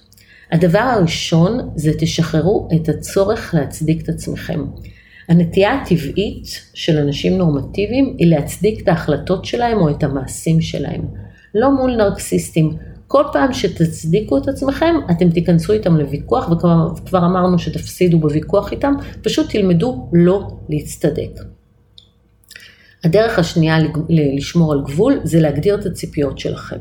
הדבר 0.53 0.79
הראשון 0.79 1.71
זה 1.77 1.91
תשחררו 1.99 2.69
את 2.77 2.89
הצורך 2.89 3.55
להצדיק 3.55 4.03
את 4.03 4.09
עצמכם. 4.09 4.65
הנטייה 5.29 5.75
הטבעית 5.75 6.47
של 6.75 6.99
אנשים 6.99 7.39
נורמטיביים 7.39 8.17
היא 8.19 8.27
להצדיק 8.27 8.83
את 8.83 8.89
ההחלטות 8.89 9.45
שלהם 9.45 9.79
או 9.79 9.91
את 9.91 10.03
המעשים 10.03 10.61
שלהם. 10.61 11.03
לא 11.55 11.77
מול 11.77 11.97
נרקסיסטים. 11.97 12.77
כל 13.07 13.23
פעם 13.33 13.53
שתצדיקו 13.53 14.39
את 14.39 14.49
עצמכם, 14.49 14.95
אתם 15.11 15.31
תיכנסו 15.31 15.73
איתם 15.73 15.97
לוויכוח, 15.97 16.51
וכבר 16.51 17.27
אמרנו 17.27 17.59
שתפסידו 17.59 18.19
בוויכוח 18.19 18.73
איתם, 18.73 18.95
פשוט 19.23 19.51
תלמדו 19.51 20.09
לא 20.13 20.49
להצטדק. 20.69 21.41
הדרך 23.05 23.39
השנייה 23.39 23.77
לשמור 24.09 24.73
על 24.73 24.83
גבול 24.85 25.21
זה 25.25 25.41
להגדיר 25.41 25.75
את 25.75 25.87
הציפיות 25.87 26.39
שלכם. 26.39 26.77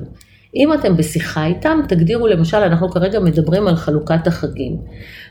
אם 0.56 0.74
אתם 0.74 0.98
בשיחה 0.98 1.46
איתם, 1.46 1.80
תגדירו 1.88 2.28
למשל, 2.28 2.58
אנחנו 2.58 2.90
כרגע 2.90 3.20
מדברים 3.20 3.68
על 3.68 3.76
חלוקת 3.76 4.28
החגים. 4.28 4.78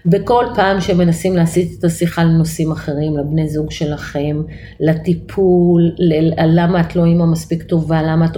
בכל 0.07 0.45
פעם 0.55 0.81
שמנסים 0.81 1.37
להסיט 1.37 1.79
את 1.79 1.85
השיחה 1.85 2.25
לנושאים 2.25 2.73
אחרים, 2.73 3.19
לבני 3.19 3.49
זוג 3.49 3.71
שלכם, 3.71 4.43
לטיפול, 4.81 5.83
למה 6.47 6.81
את 6.81 6.97
לא 6.97 7.05
אימא 7.05 7.27
מספיק 7.27 7.63
טובה, 7.63 8.03
למה 8.03 8.25
את... 8.27 8.37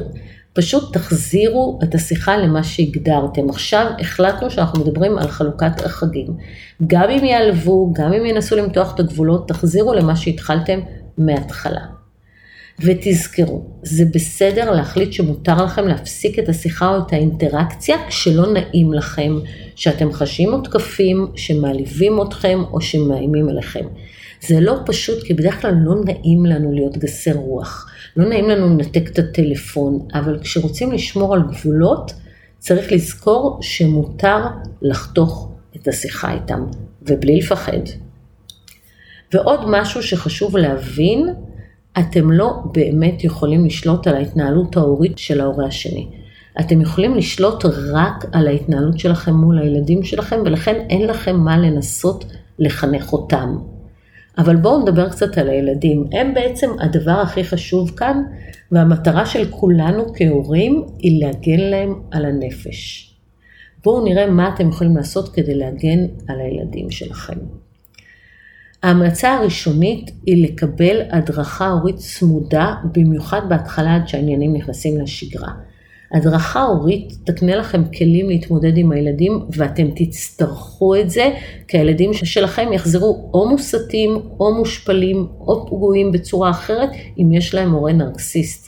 פשוט 0.52 0.92
תחזירו 0.92 1.78
את 1.82 1.94
השיחה 1.94 2.36
למה 2.36 2.62
שהגדרתם. 2.62 3.48
עכשיו 3.50 3.86
החלטנו 4.00 4.50
שאנחנו 4.50 4.80
מדברים 4.80 5.18
על 5.18 5.28
חלוקת 5.28 5.84
החגים. 5.84 6.26
גם 6.86 7.10
אם 7.10 7.24
יעלבו, 7.24 7.92
גם 7.92 8.12
אם 8.12 8.26
ינסו 8.26 8.56
למתוח 8.56 8.94
את 8.94 9.00
הגבולות, 9.00 9.48
תחזירו 9.48 9.94
למה 9.94 10.16
שהתחלתם 10.16 10.80
מההתחלה. 11.18 11.97
ותזכרו, 12.80 13.62
זה 13.82 14.04
בסדר 14.14 14.70
להחליט 14.70 15.12
שמותר 15.12 15.64
לכם 15.64 15.88
להפסיק 15.88 16.38
את 16.38 16.48
השיחה 16.48 16.88
או 16.88 16.98
את 16.98 17.12
האינטראקציה 17.12 17.96
כשלא 18.08 18.52
נעים 18.52 18.92
לכם, 18.92 19.32
שאתם 19.74 20.12
חשים 20.12 20.50
מותקפים, 20.50 21.26
שמעליבים 21.36 22.22
אתכם 22.22 22.58
או 22.72 22.80
שמאיימים 22.80 23.48
עליכם. 23.48 23.84
זה 24.40 24.60
לא 24.60 24.74
פשוט, 24.86 25.22
כי 25.22 25.34
בדרך 25.34 25.62
כלל 25.62 25.74
לא 25.84 25.94
נעים 26.04 26.46
לנו 26.46 26.72
להיות 26.72 26.98
גסי 26.98 27.32
רוח, 27.32 27.90
לא 28.16 28.28
נעים 28.28 28.48
לנו 28.48 28.68
לנתק 28.68 29.10
את 29.12 29.18
הטלפון, 29.18 30.06
אבל 30.14 30.38
כשרוצים 30.38 30.92
לשמור 30.92 31.34
על 31.34 31.42
גבולות, 31.50 32.12
צריך 32.58 32.92
לזכור 32.92 33.58
שמותר 33.62 34.44
לחתוך 34.82 35.52
את 35.76 35.88
השיחה 35.88 36.34
איתם, 36.34 36.66
ובלי 37.02 37.38
לפחד. 37.38 37.80
ועוד 39.32 39.60
משהו 39.66 40.02
שחשוב 40.02 40.56
להבין, 40.56 41.34
אתם 41.98 42.30
לא 42.30 42.52
באמת 42.72 43.24
יכולים 43.24 43.66
לשלוט 43.66 44.06
על 44.06 44.16
ההתנהלות 44.16 44.76
ההורית 44.76 45.18
של 45.18 45.40
ההורה 45.40 45.66
השני. 45.66 46.08
אתם 46.60 46.80
יכולים 46.80 47.14
לשלוט 47.14 47.64
רק 47.92 48.24
על 48.32 48.46
ההתנהלות 48.46 48.98
שלכם 48.98 49.34
מול 49.34 49.58
הילדים 49.58 50.02
שלכם, 50.02 50.40
ולכן 50.44 50.86
אין 50.90 51.06
לכם 51.06 51.36
מה 51.36 51.58
לנסות 51.58 52.24
לחנך 52.58 53.12
אותם. 53.12 53.56
אבל 54.38 54.56
בואו 54.56 54.82
נדבר 54.82 55.08
קצת 55.08 55.38
על 55.38 55.48
הילדים. 55.48 56.04
הם 56.12 56.34
בעצם 56.34 56.70
הדבר 56.80 57.20
הכי 57.20 57.44
חשוב 57.44 57.90
כאן, 57.90 58.22
והמטרה 58.72 59.26
של 59.26 59.50
כולנו 59.50 60.04
כהורים 60.14 60.84
היא 60.98 61.24
להגן 61.24 61.60
להם 61.60 61.94
על 62.10 62.24
הנפש. 62.24 63.04
בואו 63.84 64.04
נראה 64.04 64.26
מה 64.26 64.54
אתם 64.54 64.68
יכולים 64.68 64.96
לעשות 64.96 65.28
כדי 65.28 65.54
להגן 65.54 66.06
על 66.28 66.40
הילדים 66.40 66.90
שלכם. 66.90 67.38
ההמלצה 68.82 69.34
הראשונית 69.34 70.10
היא 70.26 70.44
לקבל 70.44 71.00
הדרכה 71.10 71.68
הורית 71.68 71.96
צמודה, 71.96 72.74
במיוחד 72.92 73.40
בהתחלה 73.48 73.94
עד 73.94 74.08
שהעניינים 74.08 74.56
נכנסים 74.56 75.00
לשגרה. 75.00 75.48
הדרכה 76.12 76.62
הורית 76.62 77.12
תקנה 77.24 77.56
לכם 77.56 77.82
כלים 77.98 78.28
להתמודד 78.28 78.76
עם 78.76 78.92
הילדים 78.92 79.40
ואתם 79.56 79.86
תצטרכו 79.96 80.96
את 80.96 81.10
זה 81.10 81.30
כי 81.68 81.78
הילדים 81.78 82.10
שלכם 82.14 82.72
יחזרו 82.72 83.30
או 83.34 83.48
מוסתים 83.48 84.10
או 84.40 84.54
מושפלים 84.54 85.26
או 85.40 85.66
פגועים 85.66 86.12
בצורה 86.12 86.50
אחרת 86.50 86.90
אם 87.18 87.32
יש 87.32 87.54
להם 87.54 87.72
הורה 87.72 87.92
נרקסיסט. 87.92 88.67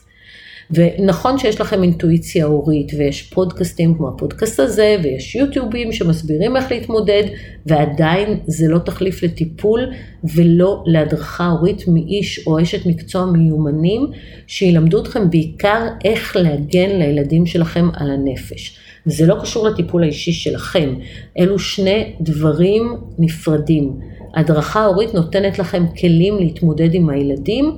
ונכון 0.72 1.38
שיש 1.38 1.60
לכם 1.60 1.82
אינטואיציה 1.82 2.44
הורית 2.44 2.92
ויש 2.98 3.22
פודקאסטים 3.22 3.94
כמו 3.94 4.08
הפודקאסט 4.08 4.60
הזה 4.60 4.96
ויש 5.02 5.36
יוטיובים 5.36 5.92
שמסבירים 5.92 6.56
איך 6.56 6.70
להתמודד 6.70 7.22
ועדיין 7.66 8.40
זה 8.46 8.68
לא 8.68 8.78
תחליף 8.78 9.22
לטיפול 9.22 9.80
ולא 10.34 10.82
להדרכה 10.86 11.46
הורית 11.46 11.84
מאיש 11.88 12.46
או 12.46 12.62
אשת 12.62 12.86
מקצוע 12.86 13.26
מיומנים 13.26 14.06
שילמדו 14.46 15.02
אתכם 15.02 15.30
בעיקר 15.30 15.86
איך 16.04 16.36
להגן 16.36 16.90
לילדים 16.98 17.46
שלכם 17.46 17.88
על 17.94 18.10
הנפש. 18.10 18.78
זה 19.06 19.26
לא 19.26 19.36
קשור 19.42 19.68
לטיפול 19.68 20.02
האישי 20.02 20.32
שלכם, 20.32 20.94
אלו 21.38 21.58
שני 21.58 22.12
דברים 22.20 22.96
נפרדים. 23.18 23.92
הדרכה 24.34 24.84
הורית 24.84 25.14
נותנת 25.14 25.58
לכם 25.58 25.84
כלים 26.00 26.38
להתמודד 26.38 26.94
עם 26.94 27.10
הילדים 27.10 27.76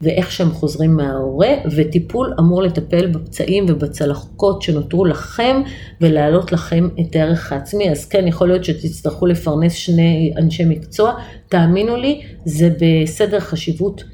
ואיך 0.00 0.32
שהם 0.32 0.50
חוזרים 0.50 0.96
מההורה, 0.96 1.48
וטיפול 1.76 2.34
אמור 2.38 2.62
לטפל 2.62 3.06
בפצעים 3.06 3.64
ובצלקות 3.68 4.62
שנותרו 4.62 5.04
לכם 5.04 5.62
ולהעלות 6.00 6.52
לכם 6.52 6.88
את 7.00 7.16
הערך 7.16 7.52
העצמי. 7.52 7.90
אז 7.90 8.04
כן, 8.04 8.26
יכול 8.26 8.48
להיות 8.48 8.64
שתצטרכו 8.64 9.26
לפרנס 9.26 9.72
שני 9.72 10.32
אנשי 10.36 10.64
מקצוע, 10.64 11.14
תאמינו 11.48 11.96
לי, 11.96 12.22
זה 12.44 12.70
בסדר 12.80 13.40
חשיבות 13.40 14.04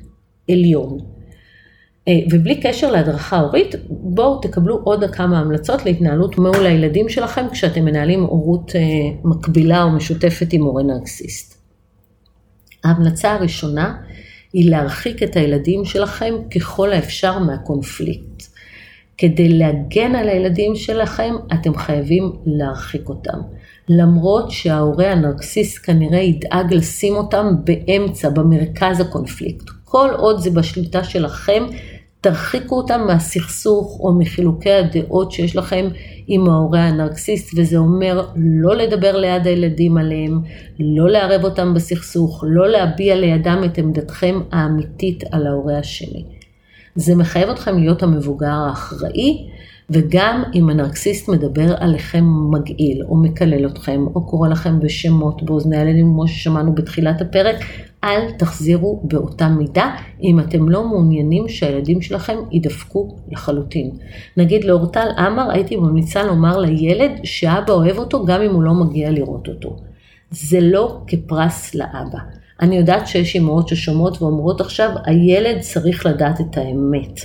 עליון. 0.51 0.99
אה, 2.09 2.13
ובלי 2.31 2.61
קשר 2.61 2.91
להדרכה 2.91 3.41
הורית, 3.41 3.75
בואו 3.89 4.41
תקבלו 4.41 4.81
עוד 4.85 5.05
כמה 5.11 5.39
המלצות 5.39 5.85
להתנהלות 5.85 6.39
מול 6.39 6.67
הילדים 6.67 7.09
שלכם 7.09 7.47
כשאתם 7.53 7.85
מנהלים 7.85 8.23
הורות 8.23 8.73
אה, 8.77 8.81
מקבילה 9.25 9.83
או 9.83 9.91
משותפת 9.91 10.53
עם 10.53 10.63
הורה 10.63 10.83
נרקסיסט. 10.83 11.55
ההמלצה 12.85 13.33
הראשונה 13.33 13.97
היא 14.55 14.71
להרחיק 14.71 15.23
את 15.23 15.37
הילדים 15.37 15.85
שלכם 15.85 16.35
ככל 16.55 16.93
האפשר 16.93 17.39
מהקונפליקט. 17.39 18.43
כדי 19.19 19.49
להגן 19.49 20.15
על 20.15 20.29
הילדים 20.29 20.77
שלכם, 20.77 21.35
אתם 21.53 21.77
חייבים 21.77 22.33
להרחיק 22.47 23.09
אותם. 23.09 23.39
למרות 23.89 24.51
שההורה 24.51 25.13
הנרקסיסט 25.13 25.79
כנראה 25.87 26.19
ידאג 26.19 26.75
לשים 26.75 27.17
אותם 27.17 27.47
באמצע, 27.65 28.29
במרכז 28.29 29.01
הקונפליקט. 29.01 29.71
כל 29.85 30.11
עוד 30.17 30.39
זה 30.39 30.51
בשליטה 30.51 31.05
שלכם, 31.05 31.65
תרחיקו 32.25 32.77
אותם 32.77 33.01
מהסכסוך 33.07 34.01
או 34.01 34.19
מחילוקי 34.19 34.73
הדעות 34.73 35.33
שיש 35.33 35.57
לכם 35.57 35.89
עם 36.27 36.49
ההורה 36.49 36.81
הנרקסיסט, 36.81 37.59
וזה 37.59 37.77
אומר 37.77 38.27
לא 38.37 38.77
לדבר 38.77 39.17
ליד 39.17 39.47
הילדים 39.47 39.97
עליהם, 39.97 40.41
לא 40.81 41.11
לערב 41.11 41.45
אותם 41.45 41.75
בסכסוך, 41.75 42.45
לא 42.47 42.69
להביע 42.69 43.17
לידם 43.17 43.63
את 43.65 43.79
עמדתכם 43.79 44.41
האמיתית 44.53 45.25
על 45.33 45.47
ההורה 45.47 45.79
השני. 45.79 46.25
זה 46.95 47.15
מחייב 47.15 47.49
אתכם 47.49 47.79
להיות 47.79 48.03
המבוגר 48.03 48.55
האחראי, 48.69 49.49
וגם 49.91 50.43
אם 50.55 50.71
הנרקסיסט 50.71 51.29
מדבר 51.29 51.75
עליכם 51.77 52.25
מגעיל, 52.51 53.03
או 53.09 53.17
מקלל 53.17 53.67
אתכם, 53.67 54.07
או 54.15 54.27
קורא 54.27 54.49
לכם 54.49 54.81
בשמות 54.81 55.43
באוזני 55.43 55.77
הילדים, 55.77 56.07
כמו 56.07 56.29
ששמענו 56.29 56.75
בתחילת 56.75 57.21
הפרק, 57.21 57.57
אל 58.05 58.31
תחזירו 58.31 59.01
באותה 59.05 59.49
מידה 59.49 59.97
אם 60.23 60.41
אתם 60.41 60.69
לא 60.69 60.89
מעוניינים 60.89 61.49
שהילדים 61.49 62.03
שלכם 62.03 62.37
יידפקו 62.51 63.17
לחלוטין. 63.31 63.91
נגיד 64.37 64.65
לאורטל 64.65 65.09
עמר 65.19 65.51
הייתי 65.51 65.77
ממליצה 65.77 66.23
לומר 66.23 66.59
לילד 66.59 67.11
שאבא 67.25 67.73
אוהב 67.73 67.99
אותו 67.99 68.25
גם 68.25 68.43
אם 68.43 68.51
הוא 68.51 68.63
לא 68.63 68.75
מגיע 68.75 69.11
לראות 69.11 69.49
אותו. 69.49 69.77
זה 70.31 70.61
לא 70.61 71.01
כפרס 71.07 71.75
לאבא. 71.75 72.19
אני 72.61 72.77
יודעת 72.77 73.07
שיש 73.07 73.37
אמהות 73.37 73.69
ששומעות 73.69 74.23
ואומרות 74.23 74.61
עכשיו, 74.61 74.91
הילד 75.05 75.61
צריך 75.61 76.07
לדעת 76.07 76.41
את 76.41 76.57
האמת. 76.57 77.21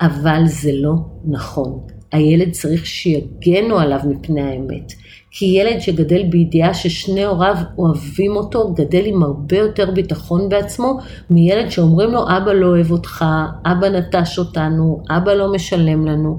אבל 0.00 0.42
זה 0.46 0.70
לא 0.74 0.94
נכון. 1.24 1.80
הילד 2.12 2.50
צריך 2.50 2.86
שיגנו 2.86 3.78
עליו 3.78 4.00
מפני 4.08 4.42
האמת. 4.42 4.92
כי 5.36 5.44
ילד 5.44 5.80
שגדל 5.80 6.22
בידיעה 6.22 6.74
ששני 6.74 7.24
הוריו 7.24 7.56
אוהבים 7.78 8.36
אותו, 8.36 8.72
גדל 8.72 9.06
עם 9.06 9.22
הרבה 9.22 9.56
יותר 9.56 9.90
ביטחון 9.90 10.48
בעצמו, 10.48 10.98
מילד 11.30 11.70
שאומרים 11.70 12.10
לו, 12.10 12.22
אבא 12.22 12.52
לא 12.52 12.66
אוהב 12.66 12.90
אותך, 12.90 13.24
אבא 13.64 13.88
נטש 13.88 14.38
אותנו, 14.38 15.02
אבא 15.10 15.32
לא 15.32 15.52
משלם 15.52 16.06
לנו. 16.06 16.38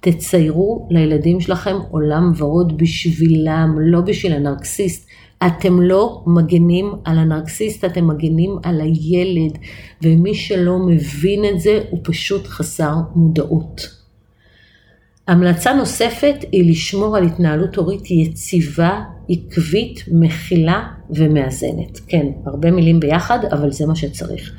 תציירו 0.00 0.88
לילדים 0.90 1.40
שלכם 1.40 1.76
עולם 1.90 2.32
ורוד 2.36 2.78
בשבילם, 2.78 3.76
לא 3.80 4.00
בשביל 4.00 4.32
הנרקסיסט. 4.32 5.08
אתם 5.46 5.82
לא 5.82 6.22
מגנים 6.26 6.92
על 7.04 7.18
הנרקסיסט, 7.18 7.84
אתם 7.84 8.06
מגנים 8.06 8.56
על 8.62 8.80
הילד, 8.80 9.58
ומי 10.02 10.34
שלא 10.34 10.78
מבין 10.78 11.44
את 11.44 11.60
זה 11.60 11.80
הוא 11.90 12.00
פשוט 12.02 12.46
חסר 12.46 12.94
מודעות. 13.14 14.03
המלצה 15.28 15.72
נוספת 15.72 16.34
היא 16.52 16.70
לשמור 16.70 17.16
על 17.16 17.24
התנהלות 17.24 17.76
הורית 17.76 18.10
יציבה, 18.10 19.00
עקבית, 19.28 20.04
מכילה 20.12 20.82
ומאזנת. 21.10 22.00
כן, 22.08 22.26
הרבה 22.46 22.70
מילים 22.70 23.00
ביחד, 23.00 23.38
אבל 23.52 23.72
זה 23.72 23.86
מה 23.86 23.96
שצריך. 23.96 24.52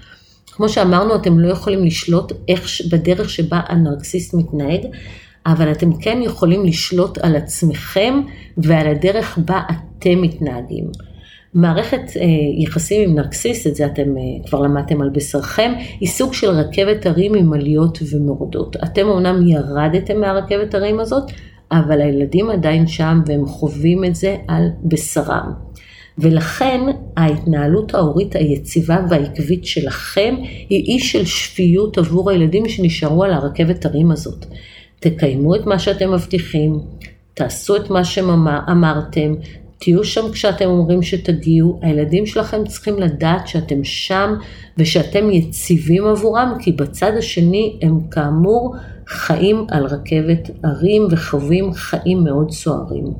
כמו 0.52 0.70
שאמרנו, 0.70 1.16
אתם 1.16 1.40
לא 1.40 1.52
יכולים 1.52 1.86
לשלוט 1.86 2.32
איך, 2.48 2.68
בדרך 2.92 3.30
שבה 3.30 3.60
הנרקסיסט 3.68 4.34
מתנהג, 4.34 4.82
אבל 5.46 5.72
אתם 5.72 5.98
כן 5.98 6.20
יכולים 6.22 6.66
לשלוט 6.66 7.18
על 7.18 7.36
עצמכם 7.36 8.22
ועל 8.58 8.88
הדרך 8.88 9.40
בה 9.46 9.62
אתם 9.70 10.22
מתנהגים. 10.22 10.92
מערכת 11.56 12.02
אה, 12.16 12.26
יחסים 12.58 13.10
עם 13.10 13.16
נרקסיס, 13.16 13.68
את 13.68 13.76
זה 13.76 13.86
אתם 13.86 14.18
אה, 14.18 14.48
כבר 14.48 14.62
למדתם 14.62 15.02
על 15.02 15.10
בשרכם, 15.10 15.74
היא 16.00 16.10
סוג 16.10 16.34
של 16.34 16.50
רכבת 16.50 17.06
הרים 17.06 17.36
עם 17.36 17.54
עליות 17.54 18.00
ומורדות. 18.12 18.76
אתם 18.84 19.08
אמנם 19.08 19.48
ירדתם 19.48 20.22
מהרכבת 20.22 20.74
הרים 20.74 21.00
הזאת, 21.00 21.24
אבל 21.72 22.02
הילדים 22.02 22.50
עדיין 22.50 22.88
שם 22.88 23.22
והם 23.26 23.46
חווים 23.46 24.06
את 24.06 24.16
זה 24.16 24.36
על 24.48 24.64
בשרם. 24.84 25.52
ולכן 26.18 26.82
ההתנהלות 27.18 27.94
ההורית 27.94 28.36
היציבה 28.36 28.98
והעקבית 29.10 29.66
שלכם 29.66 30.36
היא 30.70 30.94
אי 30.94 31.00
של 31.00 31.26
שפיות 31.26 31.98
עבור 31.98 32.30
הילדים 32.30 32.70
שנשארו 32.70 33.24
על 33.24 33.34
הרכבת 33.34 33.86
הרים 33.86 34.12
הזאת. 34.12 34.46
תקיימו 35.00 35.56
את 35.56 35.66
מה 35.66 35.80
שאתם 35.80 36.14
מבטיחים, 36.14 36.80
תעשו 37.34 37.76
את 37.76 37.90
מה 37.90 38.04
שאמרתם, 38.04 39.34
תהיו 39.86 40.04
שם 40.04 40.32
כשאתם 40.32 40.66
אומרים 40.66 41.02
שתגיעו, 41.02 41.80
הילדים 41.82 42.26
שלכם 42.26 42.66
צריכים 42.68 43.00
לדעת 43.00 43.48
שאתם 43.48 43.84
שם 43.84 44.34
ושאתם 44.78 45.32
יציבים 45.32 46.06
עבורם, 46.06 46.58
כי 46.60 46.72
בצד 46.72 47.12
השני 47.18 47.80
הם 47.82 48.08
כאמור 48.12 48.76
חיים 49.08 49.66
על 49.72 49.86
רכבת 49.86 50.50
הרים 50.64 51.08
וחווים 51.12 51.74
חיים 51.74 52.24
מאוד 52.24 52.52
סוערים. 52.52 53.14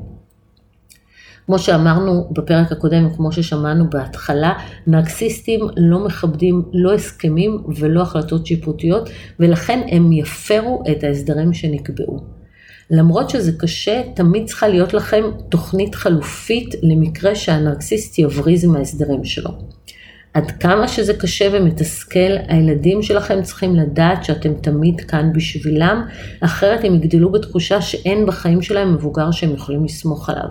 כמו 1.46 1.58
שאמרנו 1.58 2.28
בפרק 2.32 2.72
הקודם, 2.72 3.10
כמו 3.16 3.32
ששמענו 3.32 3.90
בהתחלה, 3.90 4.52
נרקסיסטים 4.86 5.60
לא 5.76 6.04
מכבדים 6.04 6.62
לא 6.72 6.94
הסכמים 6.94 7.62
ולא 7.76 8.02
החלטות 8.02 8.46
שיפוטיות, 8.46 9.10
ולכן 9.40 9.80
הם 9.90 10.12
יפרו 10.12 10.82
את 10.90 11.04
ההסדרים 11.04 11.52
שנקבעו. 11.52 12.35
למרות 12.90 13.30
שזה 13.30 13.52
קשה, 13.58 14.02
תמיד 14.14 14.46
צריכה 14.46 14.68
להיות 14.68 14.94
לכם 14.94 15.22
תוכנית 15.48 15.94
חלופית 15.94 16.74
למקרה 16.82 17.34
שהנרקסיסט 17.34 18.18
יבריז 18.18 18.64
מההסדרים 18.64 19.24
שלו. 19.24 19.50
עד 20.34 20.50
כמה 20.50 20.88
שזה 20.88 21.14
קשה 21.14 21.48
ומתסכל, 21.52 22.36
הילדים 22.48 23.02
שלכם 23.02 23.42
צריכים 23.42 23.76
לדעת 23.76 24.24
שאתם 24.24 24.54
תמיד 24.54 25.00
כאן 25.00 25.32
בשבילם, 25.34 26.04
אחרת 26.40 26.84
הם 26.84 26.94
יגדלו 26.94 27.32
בתחושה 27.32 27.80
שאין 27.80 28.26
בחיים 28.26 28.62
שלהם 28.62 28.94
מבוגר 28.94 29.30
שהם 29.30 29.54
יכולים 29.54 29.84
לסמוך 29.84 30.30
עליו. 30.30 30.48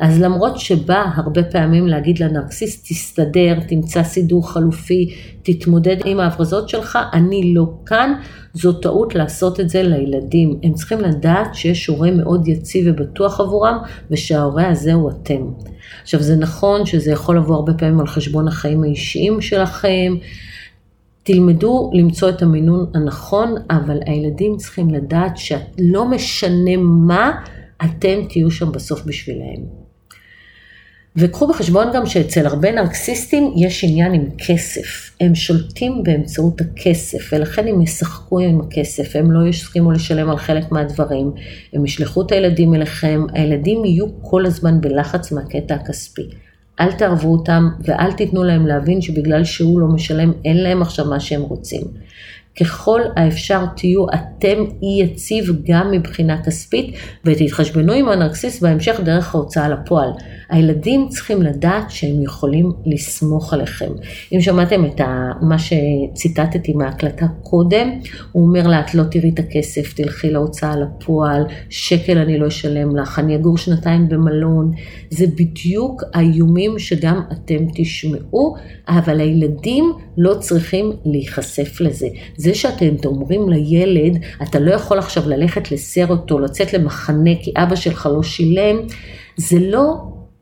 אז 0.00 0.20
למרות 0.20 0.58
שבא 0.58 1.04
הרבה 1.14 1.42
פעמים 1.42 1.86
להגיד 1.86 2.18
לנרקסיסט, 2.18 2.86
תסתדר, 2.88 3.60
תמצא 3.68 4.02
סידור 4.02 4.52
חלופי, 4.52 5.14
תתמודד 5.42 5.96
עם 6.04 6.20
ההברזות 6.20 6.68
שלך, 6.68 6.98
אני 7.12 7.54
לא 7.54 7.66
כאן, 7.86 8.12
זו 8.54 8.72
טעות 8.72 9.14
לעשות 9.14 9.60
את 9.60 9.68
זה 9.68 9.82
לילדים. 9.82 10.58
הם 10.62 10.72
צריכים 10.72 11.00
לדעת 11.00 11.54
שיש 11.54 11.86
הורה 11.86 12.10
מאוד 12.10 12.48
יציב 12.48 12.86
ובטוח 12.88 13.40
עבורם, 13.40 13.78
ושההורה 14.10 14.68
הזה 14.68 14.92
הוא 14.92 15.10
אתם. 15.10 15.42
עכשיו 16.02 16.22
זה 16.22 16.36
נכון 16.36 16.86
שזה 16.86 17.10
יכול 17.10 17.36
לבוא 17.36 17.54
הרבה 17.54 17.74
פעמים 17.74 18.00
על 18.00 18.06
חשבון 18.06 18.48
החיים 18.48 18.82
האישיים 18.82 19.40
שלכם, 19.40 20.14
תלמדו 21.22 21.90
למצוא 21.94 22.28
את 22.28 22.42
המינון 22.42 22.90
הנכון, 22.94 23.54
אבל 23.70 23.98
הילדים 24.06 24.56
צריכים 24.56 24.90
לדעת 24.90 25.36
שלא 25.36 26.08
משנה 26.08 26.76
מה, 26.76 27.30
אתם 27.84 28.18
תהיו 28.28 28.50
שם 28.50 28.72
בסוף 28.72 29.02
בשבילם. 29.06 29.79
וקחו 31.16 31.46
בחשבון 31.46 31.86
גם 31.94 32.06
שאצל 32.06 32.46
הרבה 32.46 32.72
נרקסיסטים 32.72 33.52
יש 33.56 33.84
עניין 33.84 34.14
עם 34.14 34.24
כסף. 34.38 35.10
הם 35.20 35.34
שולטים 35.34 36.02
באמצעות 36.02 36.60
הכסף, 36.60 37.32
ולכן 37.32 37.68
הם 37.68 37.82
ישחקו 37.82 38.38
עם 38.38 38.60
הכסף, 38.60 39.16
הם 39.16 39.32
לא 39.32 39.48
יסכימו 39.48 39.92
לשלם 39.92 40.30
על 40.30 40.36
חלק 40.36 40.72
מהדברים, 40.72 41.32
הם 41.72 41.84
ישלחו 41.84 42.22
את 42.22 42.32
הילדים 42.32 42.74
אליכם, 42.74 43.26
הילדים 43.32 43.84
יהיו 43.84 44.06
כל 44.22 44.46
הזמן 44.46 44.80
בלחץ 44.80 45.32
מהקטע 45.32 45.74
הכספי. 45.74 46.28
אל 46.80 46.92
תערבו 46.92 47.32
אותם 47.32 47.68
ואל 47.84 48.12
תיתנו 48.12 48.44
להם 48.44 48.66
להבין 48.66 49.00
שבגלל 49.00 49.44
שהוא 49.44 49.80
לא 49.80 49.86
משלם 49.86 50.32
אין 50.44 50.62
להם 50.62 50.82
עכשיו 50.82 51.06
מה 51.06 51.20
שהם 51.20 51.42
רוצים. 51.42 51.82
ככל 52.60 53.00
האפשר 53.16 53.64
תהיו 53.76 54.06
אתם 54.08 54.64
אי 54.82 55.02
יציב 55.02 55.44
גם 55.64 55.90
מבחינה 55.90 56.42
כספית 56.44 56.96
ותתחשבנו 57.24 57.92
עם 57.92 58.08
הנרקסיסט 58.08 58.62
בהמשך 58.62 59.00
דרך 59.04 59.34
ההוצאה 59.34 59.68
לפועל. 59.68 60.10
הילדים 60.48 61.08
צריכים 61.08 61.42
לדעת 61.42 61.90
שהם 61.90 62.22
יכולים 62.22 62.72
לסמוך 62.86 63.52
עליכם. 63.52 63.92
אם 64.32 64.40
שמעתם 64.40 64.84
את 64.84 65.00
מה 65.42 65.56
שציטטתי 65.58 66.72
מההקלטה 66.72 67.26
קודם, 67.42 67.90
הוא 68.32 68.46
אומר 68.46 68.66
לה, 68.66 68.80
את 68.80 68.94
לא 68.94 69.02
תראי 69.02 69.30
את 69.34 69.38
הכסף, 69.38 69.92
תלכי 69.92 70.30
להוצאה 70.30 70.76
לפועל, 70.76 71.44
שקל 71.68 72.18
אני 72.18 72.38
לא 72.38 72.48
אשלם 72.48 72.96
לך, 72.96 73.18
אני 73.18 73.36
אגור 73.36 73.58
שנתיים 73.58 74.08
במלון. 74.08 74.72
זה 75.10 75.26
בדיוק 75.26 76.02
האיומים 76.14 76.78
שגם 76.78 77.20
אתם 77.32 77.64
תשמעו, 77.74 78.54
אבל 78.88 79.20
הילדים 79.20 79.92
לא 80.16 80.34
צריכים 80.34 80.92
להיחשף 81.04 81.80
לזה. 81.80 82.06
זה 82.40 82.54
שאתם 82.54 82.94
אומרים 83.04 83.48
לילד, 83.48 84.18
אתה 84.42 84.58
לא 84.58 84.74
יכול 84.74 84.98
עכשיו 84.98 85.28
ללכת 85.28 85.72
לסרט 85.72 86.30
או 86.30 86.38
לצאת 86.38 86.72
למחנה 86.72 87.30
כי 87.42 87.52
אבא 87.56 87.76
שלך 87.76 88.08
לא 88.12 88.22
שילם, 88.22 88.76
זה 89.36 89.58
לא 89.60 89.94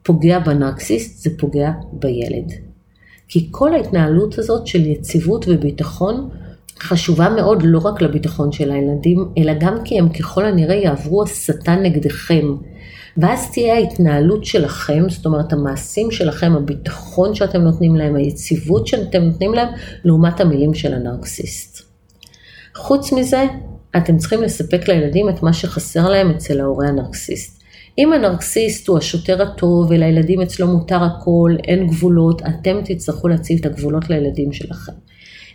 פוגע 0.03 0.39
בנרקסיסט, 0.39 1.23
זה 1.23 1.31
פוגע 1.39 1.71
בילד. 1.93 2.53
כי 3.29 3.49
כל 3.51 3.75
ההתנהלות 3.75 4.39
הזאת 4.39 4.67
של 4.67 4.87
יציבות 4.87 5.45
וביטחון 5.49 6.29
חשובה 6.81 7.29
מאוד 7.29 7.63
לא 7.65 7.79
רק 7.79 8.03
לביטחון 8.03 8.53
של 8.53 8.71
הילדים, 8.71 9.29
אלא 9.39 9.53
גם 9.61 9.77
כי 9.85 9.99
הם 9.99 10.09
ככל 10.09 10.45
הנראה 10.45 10.75
יעברו 10.75 11.23
הסתה 11.23 11.77
נגדכם. 11.77 12.55
ואז 13.17 13.51
תהיה 13.53 13.75
ההתנהלות 13.75 14.45
שלכם, 14.45 15.09
זאת 15.09 15.27
אומרת 15.27 15.53
המעשים 15.53 16.11
שלכם, 16.11 16.53
הביטחון 16.53 17.35
שאתם 17.35 17.61
נותנים 17.61 17.97
להם, 17.97 18.17
היציבות 18.17 18.87
שאתם 18.87 19.23
נותנים 19.23 19.55
להם, 19.55 19.69
לעומת 20.05 20.41
המילים 20.41 20.75
של 20.75 20.95
הנרקסיסט. 20.95 21.88
חוץ 22.79 23.13
מזה, 23.13 23.45
אתם 23.97 24.17
צריכים 24.17 24.43
לספק 24.43 24.89
לילדים 24.89 25.29
את 25.29 25.43
מה 25.43 25.53
שחסר 25.53 26.09
להם 26.09 26.31
אצל 26.31 26.61
ההורה 26.61 26.89
הנרקסיסט. 26.89 27.63
אם 27.99 28.13
הנרקסיסט 28.13 28.89
הוא 28.89 28.99
השוטר 28.99 29.43
הטוב 29.43 29.91
ולילדים 29.91 30.41
אצלו 30.41 30.67
מותר 30.67 31.03
הכל, 31.05 31.57
אין 31.65 31.87
גבולות, 31.87 32.43
אתם 32.43 32.81
תצטרכו 32.85 33.29
להציב 33.29 33.59
את 33.59 33.67
הגבולות 33.67 34.11
לילדים 34.11 34.53
שלכם. 34.53 34.93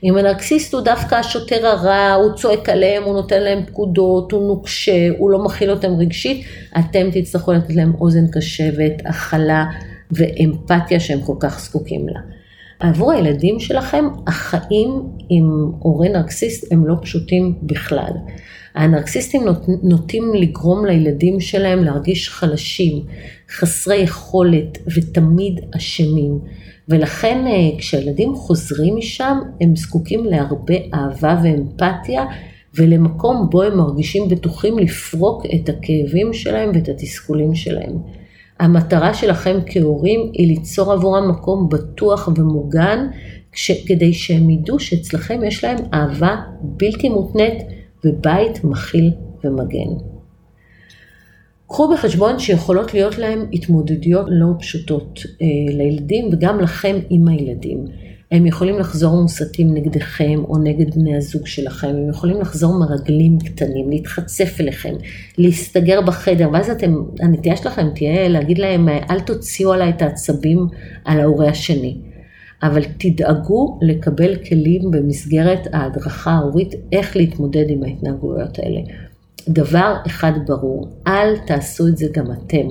אם 0.04 0.18
הנרקסיסט 0.18 0.74
הוא 0.74 0.82
דווקא 0.82 1.16
השוטר 1.16 1.68
הרע, 1.68 2.14
הוא 2.14 2.36
צועק 2.36 2.70
עליהם, 2.70 3.04
הוא 3.04 3.14
נותן 3.14 3.42
להם 3.42 3.66
פקודות, 3.66 4.32
הוא 4.32 4.48
נוקשה, 4.48 5.08
הוא 5.18 5.32
לא 5.32 5.44
מכיל 5.44 5.72
אותם 5.72 5.96
רגשית, 6.00 6.46
אתם 6.80 7.10
תצטרכו 7.12 7.54
לתת 7.54 7.76
להם 7.76 7.94
אוזן 8.02 8.28
קשבת, 8.28 9.02
הכלה 9.06 9.66
ואמפתיה 10.12 11.00
שהם 11.00 11.22
כל 11.22 11.36
כך 11.40 11.60
זקוקים 11.60 12.10
לה. 12.10 12.33
עבור 12.84 13.12
הילדים 13.12 13.60
שלכם, 13.60 14.06
החיים 14.28 14.89
עם 15.30 15.72
הורה 15.80 16.10
נרקסיסט 16.10 16.72
הם 16.72 16.88
לא 16.88 16.96
פשוטים 17.02 17.54
בכלל. 17.62 18.12
הנרקסיסטים 18.76 19.41
נוטים 19.84 20.34
לגרום 20.34 20.86
לילדים 20.86 21.39
שלהם 21.39 21.84
להרגיש 21.84 22.30
חלשים, 22.30 23.04
חסרי 23.50 23.96
יכולת 23.96 24.78
ותמיד 24.96 25.60
אשמים. 25.78 26.39
ולכן 26.89 27.48
אה, 27.48 27.80
כשהילדים 27.80 28.36
חוזרים 28.36 28.96
משם 28.96 29.38
הם 29.62 29.76
זקוקים 29.76 30.26
להרבה 30.26 30.76
אהבה 30.93 31.41
ואמפתיה 31.43 32.26
ולמקום 32.76 33.50
בו 33.50 33.63
הם 33.63 33.78
מרגישים 33.78 34.30
בטוחים 34.30 34.80
לפרוק 34.80 35.43
את 35.46 35.69
הכאבים 35.69 36.34
שלהם 36.34 36.72
ואת 36.74 36.89
התסכולים 36.89 37.56
שלהם. 37.56 38.23
המטרה 38.60 39.13
שלכם 39.13 39.60
כהורים 39.66 40.32
היא 40.34 40.48
ליצור 40.48 40.94
עבורם 40.94 41.30
מקום 41.30 41.70
בטוח 41.70 42.28
ומוגן 42.28 43.08
כש, 43.52 43.72
כדי 43.88 44.13
שהם 44.13 44.50
ידעו 44.50 44.80
שאצלכם 44.80 45.44
יש 45.44 45.63
להם 45.63 45.78
אהבה 45.94 46.36
בלתי 46.62 47.10
מותנית 47.10 47.63
ובית 48.06 48.63
מכיל 48.63 49.12
ומגן. 49.44 50.13
קחו 51.68 51.94
בחשבון 51.94 52.39
שיכולות 52.39 52.94
להיות 52.94 53.18
להם 53.18 53.46
התמודדויות 53.54 54.26
לא 54.30 54.48
פשוטות 54.60 55.20
אה, 55.42 55.48
לילדים 55.74 56.30
וגם 56.32 56.60
לכם 56.60 57.00
עם 57.10 57.28
הילדים. 57.28 57.86
הם 58.34 58.46
יכולים 58.46 58.80
לחזור 58.80 59.22
מוסתים 59.22 59.74
נגדכם 59.74 60.39
או 60.48 60.58
נגד 60.58 60.96
בני 60.96 61.15
הזוג 61.15 61.48
שלכם, 61.48 61.88
הם 61.88 62.10
יכולים 62.10 62.41
לחזור 62.41 62.80
מרגלים 62.80 63.39
קטנים, 63.39 63.89
להתחצף 63.89 64.58
אליכם, 64.60 64.93
להסתגר 65.38 66.02
בחדר, 66.02 66.50
ואז 66.54 66.69
אתם, 66.69 66.96
הנטייה 67.19 67.58
שלכם 67.58 67.89
תהיה 67.96 68.28
להגיד 68.30 68.58
להם, 68.58 68.89
אל 68.89 69.19
תוציאו 69.19 69.74
עליי 69.74 69.89
את 69.89 70.02
העצבים 70.02 70.67
על 71.06 71.19
ההורה 71.19 71.50
השני. 71.50 71.98
אבל 72.63 72.84
תדאגו 72.98 73.80
לקבל 73.82 74.36
כלים 74.36 74.91
במסגרת 74.91 75.67
ההדרכה 75.74 76.32
ההורית 76.32 76.76
איך 76.91 77.15
להתמודד 77.15 77.65
עם 77.67 77.84
ההתנהגויות 77.84 78.60
האלה. 78.60 78.80
דבר 79.48 79.96
אחד 80.08 80.32
ברור, 80.48 80.88
אל 81.08 81.38
תעשו 81.38 81.88
את 81.88 81.98
זה 81.98 82.06
גם 82.12 82.26
אתם. 82.32 82.68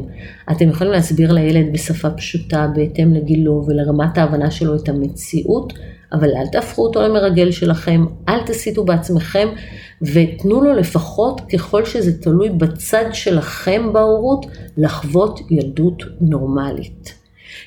אתם 0.51 0.69
יכולים 0.69 0.93
להסביר 0.93 1.33
לילד 1.33 1.73
בשפה 1.73 2.11
פשוטה 2.11 2.69
בהתאם 2.75 3.15
לגילו 3.15 3.65
ולרמת 3.67 4.19
ההבנה 4.19 4.51
שלו 4.51 4.77
את 4.77 4.89
המציאות, 4.89 5.73
אבל 6.13 6.29
אל 6.37 6.47
תהפכו 6.53 6.83
אותו 6.83 7.03
למרגל 7.03 7.51
שלכם, 7.51 8.05
אל 8.29 8.39
תסיתו 8.47 8.85
בעצמכם 8.85 9.49
ותנו 10.03 10.61
לו 10.61 10.73
לפחות 10.73 11.41
ככל 11.53 11.85
שזה 11.85 12.23
תלוי 12.23 12.49
בצד 12.49 13.05
שלכם 13.13 13.93
בהורות 13.93 14.47
לחוות 14.77 15.41
ילדות 15.51 16.03
נורמלית. 16.21 17.15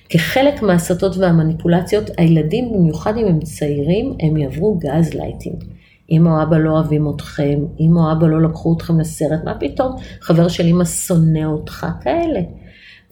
כחלק 0.10 0.62
מההסתות 0.62 1.18
והמניפולציות, 1.18 2.10
הילדים, 2.18 2.74
במיוחד 2.74 3.18
אם 3.18 3.26
הם 3.26 3.40
צעירים, 3.40 4.14
הם 4.20 4.38
יעברו 4.38 4.80
גז 4.80 5.14
לייטינג. 5.14 5.75
אמא 6.12 6.30
או 6.30 6.44
אבא 6.44 6.58
לא 6.58 6.72
אוהבים 6.72 7.10
אתכם, 7.16 7.60
אמא 7.80 8.00
או 8.00 8.12
אבא 8.12 8.28
לא 8.28 8.42
לקחו 8.42 8.76
אתכם 8.78 9.00
לסרט, 9.00 9.44
מה 9.44 9.54
פתאום, 9.60 9.96
חבר 10.22 10.48
של 10.48 10.66
אמא 10.66 10.86
שונא 10.86 11.46
אותך, 11.46 11.88
כאלה. 12.02 12.42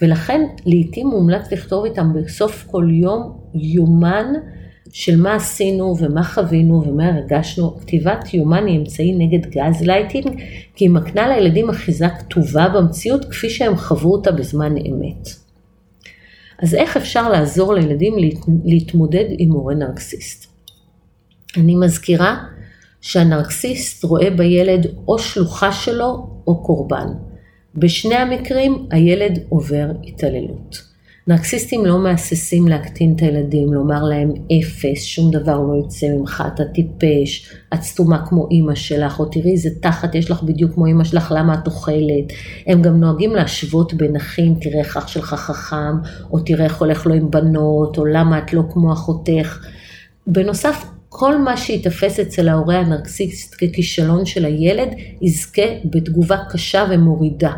ולכן 0.02 0.42
לעתים 0.66 1.08
מומלץ 1.08 1.52
לכתוב 1.52 1.86
איתם 1.86 2.14
בסוף 2.14 2.68
כל 2.72 2.88
יום 2.92 3.38
יומן 3.54 4.26
של 4.92 5.22
מה 5.22 5.36
עשינו 5.36 5.96
ומה 6.00 6.24
חווינו 6.24 6.84
ומה 6.88 7.08
הרגשנו. 7.08 7.78
כתיבת 7.80 8.34
יומן 8.34 8.66
היא 8.68 8.80
אמצעי 8.80 9.14
נגד 9.18 9.46
גז 9.46 9.82
לייטינג, 9.82 10.42
כי 10.76 10.86
היא 10.86 10.90
מקנה 10.90 11.28
לילדים 11.28 11.70
אחיזה 11.70 12.06
כתובה 12.20 12.70
במציאות 12.70 13.26
כפי 13.26 13.50
שהם 13.50 13.76
חוו 13.76 14.12
אותה 14.12 14.32
בזמן 14.32 14.76
אמת. 14.78 15.30
אז 16.60 16.76
איך 16.76 16.98
אפשר 16.98 17.30
לעזור 17.30 17.74
לילדים 17.74 18.14
להתמודד 18.66 19.26
עם 19.38 19.50
הורה 19.50 19.76
נרקסיסט? 19.76 20.54
אני 21.58 21.76
מזכירה 21.76 22.44
שהנרקסיסט 23.04 24.04
רואה 24.04 24.30
בילד 24.30 24.88
או 25.08 25.20
שלוחה 25.20 25.72
שלו 25.72 26.28
או 26.48 26.64
קורבן. 26.64 27.08
בשני 27.76 28.16
המקרים 28.16 28.88
הילד 28.92 29.40
עובר 29.50 29.92
התעללות. 30.04 30.94
נרקסיסטים 31.28 31.86
לא 31.86 32.04
מהססים 32.04 32.68
להקטין 32.68 33.14
את 33.16 33.22
הילדים, 33.22 33.74
לומר 33.74 34.04
להם 34.04 34.30
אפס, 34.30 35.04
שום 35.04 35.32
דבר 35.32 35.60
לא 35.60 35.74
יוצא 35.74 36.08
ממך, 36.08 36.44
אתה 36.54 36.64
טיפש, 36.66 37.50
את 37.74 37.82
סתומה 37.82 38.26
כמו 38.26 38.48
אימא 38.52 38.76
שלך, 38.76 39.20
או 39.20 39.26
תראי 39.26 39.52
איזה 39.52 39.70
תחת 39.82 40.16
יש 40.16 40.32
לך 40.32 40.44
בדיוק 40.44 40.74
כמו 40.74 40.86
אימא 40.86 41.04
שלך, 41.04 41.34
למה 41.36 41.54
את 41.54 41.68
אוכלת? 41.68 42.34
הם 42.68 42.82
גם 42.82 43.00
נוהגים 43.00 43.36
להשוות 43.36 43.94
בין 43.94 44.16
אחים, 44.16 44.56
תראה 44.62 44.80
איך 44.80 44.98
אח 44.98 45.08
שלך 45.08 45.34
חכם, 45.34 45.96
או 46.32 46.40
תראה 46.40 46.66
איך 46.66 46.82
הולך 46.82 47.06
לו 47.06 47.14
עם 47.14 47.32
בנות, 47.32 47.98
או 47.98 48.06
למה 48.06 48.38
את 48.38 48.54
לא 48.54 48.64
כמו 48.70 48.94
אחותך. 48.94 49.66
בנוסף, 50.28 50.86
כל 51.16 51.38
מה 51.38 51.58
שיתפס 51.58 52.20
אצל 52.20 52.50
ההורה 52.50 52.80
הנרקסיסט 52.80 53.56
ככישלון 53.56 54.26
של 54.26 54.46
הילד, 54.46 54.88
יזכה 55.22 55.62
בתגובה 55.86 56.38
קשה 56.50 56.86
ומורידה. 56.90 57.52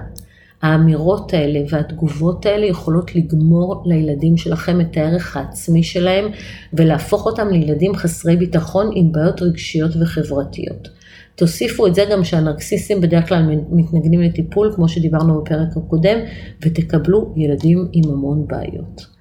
האמירות 0.61 1.33
האלה 1.33 1.59
והתגובות 1.69 2.45
האלה 2.45 2.65
יכולות 2.65 3.15
לגמור 3.15 3.83
לילדים 3.85 4.37
שלכם 4.37 4.81
את 4.81 4.97
הערך 4.97 5.37
העצמי 5.37 5.83
שלהם 5.83 6.25
ולהפוך 6.73 7.25
אותם 7.25 7.47
לילדים 7.49 7.95
חסרי 7.95 8.35
ביטחון 8.35 8.89
עם 8.95 9.11
בעיות 9.11 9.41
רגשיות 9.41 9.91
וחברתיות. 10.01 10.87
תוסיפו 11.35 11.87
את 11.87 11.95
זה 11.95 12.05
גם 12.11 12.23
שהנרקסיסטים 12.23 13.01
בדרך 13.01 13.27
כלל 13.27 13.43
מתנגדים 13.71 14.21
לטיפול, 14.21 14.71
כמו 14.75 14.89
שדיברנו 14.89 15.41
בפרק 15.41 15.77
הקודם, 15.77 16.17
ותקבלו 16.61 17.33
ילדים 17.37 17.87
עם 17.93 18.11
המון 18.11 18.47
בעיות. 18.47 19.14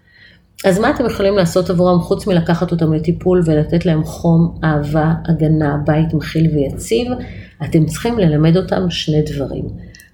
אז 0.65 0.79
מה 0.79 0.91
אתם 0.91 1.07
יכולים 1.07 1.37
לעשות 1.37 1.71
עבורם 1.71 2.01
חוץ 2.01 2.27
מלקחת 2.27 2.73
אותם 2.73 2.93
לטיפול 2.93 3.43
ולתת 3.45 3.87
להם 3.87 4.05
חום, 4.05 4.59
אהבה, 4.65 5.13
הגנה, 5.25 5.77
בית 5.87 6.15
מכיל 6.15 6.51
ויציב? 6.55 7.07
אתם 7.65 7.87
צריכים 7.87 8.19
ללמד 8.19 8.57
אותם 8.57 8.91
שני 8.91 9.23
דברים. 9.23 9.65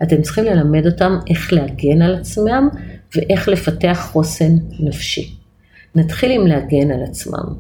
אתם 0.03 0.23
צריכים 0.23 0.45
ללמד 0.45 0.87
אותם 0.87 1.19
איך 1.31 1.53
להגן 1.53 2.03
על 2.03 2.15
עצמם 2.15 2.69
ואיך 3.17 3.49
לפתח 3.49 4.09
חוסן 4.13 4.57
נפשי. 4.81 5.35
נתחיל 5.95 6.31
עם 6.31 6.47
להגן 6.47 6.91
על 6.91 7.03
עצמם. 7.03 7.55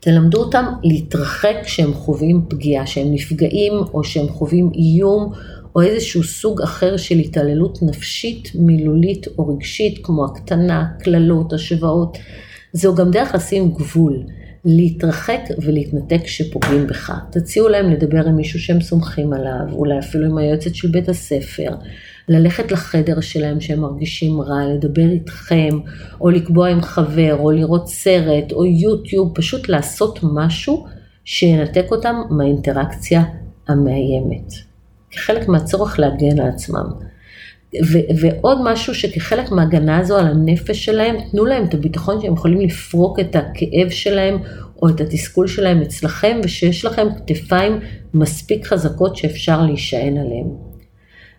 תלמדו 0.00 0.38
אותם 0.38 0.64
להתרחק 0.82 1.56
כשהם 1.64 1.94
חווים 1.94 2.46
פגיעה, 2.48 2.86
שהם 2.86 3.12
נפגעים 3.12 3.72
או 3.94 4.04
שהם 4.04 4.28
חווים 4.28 4.70
איום 4.74 5.32
או 5.74 5.82
איזשהו 5.82 6.22
סוג 6.22 6.62
אחר 6.62 6.96
של 6.96 7.14
התעללות 7.14 7.78
נפשית, 7.82 8.48
מילולית 8.54 9.26
או 9.38 9.48
רגשית, 9.48 10.00
כמו 10.02 10.24
הקטנה, 10.24 10.86
קללות, 11.00 11.52
השוואות. 11.52 12.18
זו 12.72 12.94
גם 12.94 13.10
דרך 13.10 13.34
לשים 13.34 13.70
גבול, 13.70 14.24
להתרחק 14.64 15.40
ולהתנתק 15.62 16.20
כשפוגעים 16.24 16.86
בך. 16.86 17.12
תציעו 17.32 17.68
להם 17.68 17.90
לדבר 17.90 18.26
עם 18.26 18.36
מישהו 18.36 18.60
שהם 18.60 18.80
סומכים 18.80 19.32
עליו, 19.32 19.72
אולי 19.72 19.98
אפילו 19.98 20.26
עם 20.26 20.38
היועצת 20.38 20.74
של 20.74 20.88
בית 20.88 21.08
הספר, 21.08 21.70
ללכת 22.28 22.72
לחדר 22.72 23.20
שלהם 23.20 23.60
שהם 23.60 23.80
מרגישים 23.80 24.40
רע, 24.40 24.66
לדבר 24.74 25.10
איתכם, 25.10 25.78
או 26.20 26.30
לקבוע 26.30 26.68
עם 26.68 26.82
חבר, 26.82 27.36
או 27.38 27.50
לראות 27.50 27.88
סרט, 27.88 28.52
או 28.52 28.64
יוטיוב, 28.64 29.32
פשוט 29.34 29.68
לעשות 29.68 30.18
משהו 30.22 30.86
שינתק 31.24 31.86
אותם 31.90 32.16
מהאינטראקציה 32.30 33.22
המאיימת. 33.68 34.69
כחלק 35.10 35.48
מהצורך 35.48 35.98
להגן 35.98 36.40
על 36.40 36.48
עצמם. 36.48 36.84
ו- 37.84 37.98
ועוד 38.20 38.58
משהו 38.64 38.94
שכחלק 38.94 39.50
מההגנה 39.50 39.98
הזו 39.98 40.16
על 40.16 40.26
הנפש 40.26 40.84
שלהם, 40.84 41.16
תנו 41.30 41.44
להם 41.44 41.64
את 41.64 41.74
הביטחון 41.74 42.20
שהם 42.20 42.34
יכולים 42.34 42.60
לפרוק 42.60 43.20
את 43.20 43.36
הכאב 43.36 43.90
שלהם 43.90 44.38
או 44.82 44.88
את 44.88 45.00
התסכול 45.00 45.46
שלהם 45.46 45.82
אצלכם, 45.82 46.40
ושיש 46.44 46.84
לכם 46.84 47.06
כתפיים 47.26 47.80
מספיק 48.14 48.66
חזקות 48.66 49.16
שאפשר 49.16 49.62
להישען 49.62 50.18
עליהם. 50.18 50.46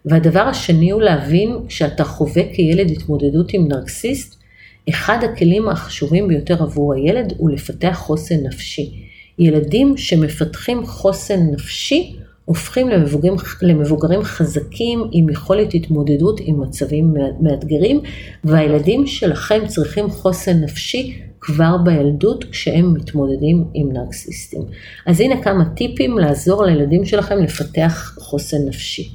והדבר 0.06 0.40
השני 0.42 0.92
הוא 0.92 1.02
להבין, 1.02 1.58
כשאתה 1.68 2.04
חווה 2.04 2.44
כילד 2.54 2.92
התמודדות 2.92 3.54
עם 3.54 3.68
נרקסיסט, 3.68 4.42
אחד 4.90 5.18
הכלים 5.24 5.70
החשובים 5.70 6.28
ביותר 6.28 6.64
עבור 6.64 6.94
הילד 6.94 7.34
הוא 7.38 7.50
לפתח 7.50 7.98
חוסן 8.02 8.36
נפשי. 8.44 8.92
ילדים 9.40 9.98
שמפתחים 9.98 10.86
חוסן 10.86 11.40
נפשי 11.52 12.16
הופכים 12.46 12.90
למבוגרים, 12.90 13.36
למבוגרים 13.62 14.22
חזקים 14.24 15.04
עם 15.12 15.30
יכולת 15.30 15.74
התמודדות 15.74 16.40
עם 16.44 16.62
מצבים 16.62 17.14
מאתגרים, 17.40 18.02
והילדים 18.44 19.08
שלכם 19.08 19.68
צריכים 19.68 20.10
חוסן 20.10 20.64
נפשי 20.64 21.22
כבר 21.42 21.78
בילדות 21.78 22.44
כשהם 22.44 22.94
מתמודדים 22.94 23.66
עם 23.74 23.92
נרקסיסטים. 23.92 24.62
אז 25.08 25.22
הנה 25.22 25.42
כמה 25.44 25.66
טיפים 25.66 26.18
לעזור 26.18 26.64
לילדים 26.64 27.06
שלכם 27.06 27.38
לפתח 27.38 28.18
חוסן 28.20 28.58
נפשי. 28.68 29.12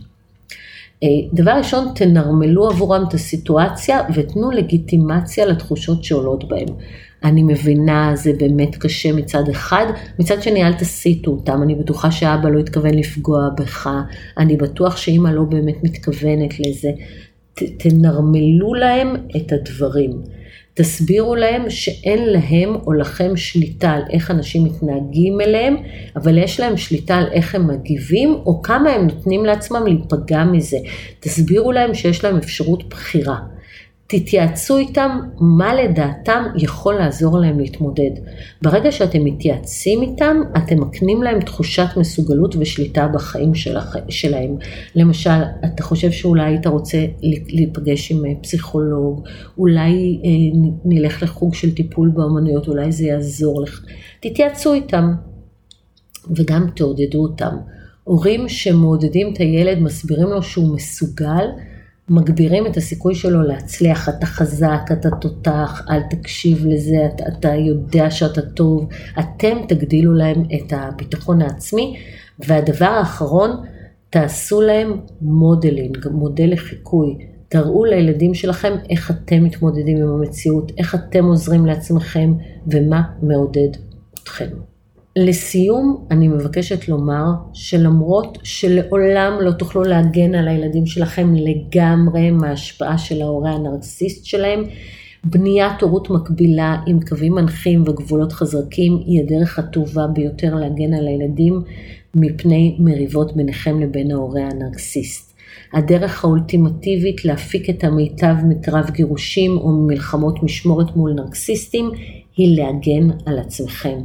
אה, 1.03 1.09
דבר 1.33 1.51
ראשון, 1.51 1.89
תנרמלו 1.95 2.69
עבורם 2.69 3.05
את 3.09 3.15
הסיטואציה 3.15 4.01
ותנו 4.15 4.51
לגיטימציה 4.51 5.47
לתחושות 5.47 6.05
שעולות 6.05 6.49
בהם. 6.49 6.69
אני 7.25 7.43
מבינה, 7.43 8.13
זה 8.15 8.33
באמת 8.39 8.77
קשה 8.77 9.13
מצד 9.13 9.49
אחד, 9.51 9.87
מצד 10.19 10.43
שני 10.43 10.65
אל 10.65 10.73
תסיטו 10.73 11.31
אותם, 11.31 11.63
אני 11.63 11.75
בטוחה 11.75 12.11
שאבא 12.11 12.49
לא 12.49 12.59
התכוון 12.59 12.95
לפגוע 12.95 13.49
בך, 13.59 13.91
אני 14.39 14.57
בטוח 14.57 14.97
שאימא 14.97 15.29
לא 15.29 15.43
באמת 15.43 15.85
מתכוונת 15.85 16.61
לזה. 16.61 16.91
תנרמלו 17.79 18.75
להם 18.75 19.15
את 19.37 19.53
הדברים. 19.53 20.11
תסבירו 20.75 21.35
להם 21.35 21.71
שאין 21.71 22.25
להם 22.25 22.75
או 22.87 22.93
לכם 22.93 23.37
שליטה 23.37 23.91
על 23.91 24.03
איך 24.11 24.31
אנשים 24.31 24.65
מתנהגים 24.65 25.41
אליהם, 25.41 25.77
אבל 26.17 26.39
יש 26.39 26.61
להם 26.61 26.77
שליטה 26.77 27.15
על 27.15 27.27
איך 27.33 27.55
הם 27.55 27.67
מגיבים, 27.67 28.33
או 28.47 28.63
כמה 28.63 28.91
הם 28.91 29.07
נותנים 29.07 29.45
לעצמם 29.45 29.87
להיפגע 29.87 30.45
מזה. 30.45 30.77
תסבירו 31.21 31.73
להם 31.73 31.95
שיש 31.95 32.25
להם 32.25 32.37
אפשרות 32.37 32.89
בחירה. 32.89 33.56
תתייעצו 34.09 34.77
איתם 34.77 35.19
מה 35.41 35.75
לדעתם 35.75 36.45
יכול 36.57 36.95
לעזור 36.95 37.39
להם 37.39 37.59
להתמודד. 37.59 38.11
ברגע 38.63 38.93
שאתם 38.93 39.25
מתייעצים 39.25 40.03
איתם, 40.03 40.37
אתם 40.57 40.81
מקנים 40.81 41.23
להם 41.23 41.41
תחושת 41.41 41.87
מסוגלות 41.97 42.57
ושליטה 42.59 43.09
בחיים 43.09 43.53
שלהם. 44.09 44.57
למשל, 44.95 45.41
אתה 45.65 45.83
חושב 45.83 46.11
שאולי 46.11 46.43
היית 46.43 46.67
רוצה 46.67 47.07
להיפגש 47.49 48.13
עם 48.13 48.27
אה, 48.27 48.31
פסיכולוג, 48.43 49.29
אולי 49.59 50.21
אה, 50.25 50.31
נלך 50.85 51.23
לחוג 51.23 51.55
של 51.55 51.75
טיפול 51.75 52.09
באמנויות, 52.09 52.69
אולי 52.69 52.93
זה 52.93 53.05
יעזור 53.05 53.63
לך. 53.63 53.85
תתייעצו 54.21 54.75
איתם 54.75 55.13
וגם 56.37 56.67
תעודדו 56.77 57.23
אותם. 57.23 57.57
הורים 58.05 58.49
שמעודדים 58.49 59.33
את 59.33 59.39
הילד, 59.39 59.79
מסבירים 59.79 60.29
לו 60.29 60.43
שהוא 60.43 60.75
מסוגל, 60.75 61.47
מגבירים 62.09 62.67
את 62.67 62.77
הסיכוי 62.77 63.15
שלו 63.15 63.43
להצליח, 63.43 64.09
אתה 64.09 64.27
חזק, 64.27 64.81
אתה 64.93 65.11
תותח, 65.11 65.83
אל 65.91 66.01
תקשיב 66.11 66.67
לזה, 66.67 67.07
אתה, 67.07 67.25
אתה 67.29 67.55
יודע 67.55 68.11
שאתה 68.11 68.43
טוב, 68.43 68.89
אתם 69.19 69.57
תגדילו 69.69 70.15
להם 70.15 70.43
את 70.43 70.73
הביטחון 70.73 71.43
העצמי. 71.43 71.97
והדבר 72.39 72.87
האחרון, 72.87 73.51
תעשו 74.11 74.61
להם 74.61 75.01
modeling, 75.21 76.09
מודל 76.11 76.53
לחיקוי. 76.53 77.19
תראו 77.49 77.85
לילדים 77.85 78.35
שלכם 78.35 78.73
איך 78.91 79.11
אתם 79.11 79.45
מתמודדים 79.45 79.97
עם 79.97 80.09
המציאות, 80.09 80.73
איך 80.79 80.95
אתם 80.95 81.25
עוזרים 81.25 81.67
לעצמכם 81.67 82.35
ומה 82.67 83.03
מעודד 83.23 83.69
אתכם. 84.15 84.49
לסיום, 85.17 86.07
אני 86.11 86.29
מבקשת 86.29 86.89
לומר 86.89 87.25
שלמרות 87.53 88.39
שלעולם 88.43 89.33
לא 89.41 89.51
תוכלו 89.51 89.83
להגן 89.83 90.35
על 90.35 90.49
הילדים 90.49 90.87
שלכם 90.87 91.35
לגמרי 91.35 92.31
מההשפעה 92.31 92.99
של 92.99 93.23
ההורה 93.23 93.51
הנרקסיסט 93.51 94.25
שלהם, 94.25 94.65
בניית 95.25 95.83
הורות 95.83 96.11
מקבילה 96.11 96.77
עם 96.87 97.01
קווים 97.09 97.35
מנחים 97.35 97.83
וגבולות 97.83 98.33
חזקים 98.33 98.99
היא 99.07 99.23
הדרך 99.23 99.59
הטובה 99.59 100.07
ביותר 100.07 100.55
להגן 100.55 100.95
על 100.95 101.07
הילדים 101.07 101.63
מפני 102.15 102.77
מריבות 102.79 103.37
ביניכם 103.37 103.81
לבין 103.81 104.11
ההורה 104.11 104.43
הנרקסיסט. 104.43 105.37
הדרך 105.73 106.25
האולטימטיבית 106.25 107.25
להפיק 107.25 107.71
את 107.71 107.85
המיטב 107.85 108.35
מקרב 108.49 108.91
גירושים 108.91 109.57
או 109.57 109.71
ממלחמות 109.71 110.43
משמורת 110.43 110.97
מול 110.97 111.13
נרקסיסטים 111.13 111.91
היא 112.37 112.59
להגן 112.59 113.11
על 113.27 113.39
עצמכם. 113.39 113.99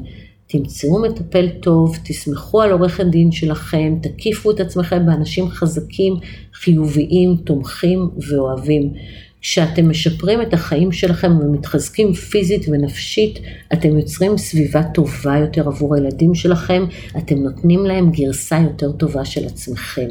תמצאו 0.52 1.02
מטפל 1.02 1.50
טוב, 1.50 1.98
תסמכו 2.04 2.62
על 2.62 2.72
עורך 2.72 3.00
הדין 3.00 3.32
שלכם, 3.32 3.96
תקיפו 4.02 4.52
את 4.52 4.60
עצמכם 4.60 5.06
באנשים 5.06 5.50
חזקים, 5.50 6.14
חיוביים, 6.54 7.36
תומכים 7.46 8.10
ואוהבים. 8.30 8.94
כשאתם 9.42 9.90
משפרים 9.90 10.42
את 10.42 10.54
החיים 10.54 10.92
שלכם 10.92 11.32
ומתחזקים 11.42 12.14
פיזית 12.14 12.66
ונפשית, 12.70 13.40
אתם 13.74 13.98
יוצרים 13.98 14.38
סביבה 14.38 14.84
טובה 14.84 15.38
יותר 15.38 15.68
עבור 15.68 15.96
הילדים 15.96 16.36
שלכם, 16.36 16.84
אתם 17.18 17.36
נותנים 17.36 17.86
להם 17.86 18.12
גרסה 18.12 18.60
יותר 18.64 18.92
טובה 18.92 19.26
של 19.26 19.46
עצמכם. 19.46 20.10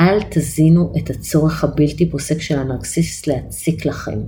אל 0.00 0.18
תזינו 0.30 0.92
את 0.98 1.10
הצורך 1.10 1.64
הבלתי 1.64 2.10
פוסק 2.10 2.40
של 2.40 2.58
הנרקסיסט 2.58 3.26
להציק 3.26 3.86
לכם. 3.86 4.18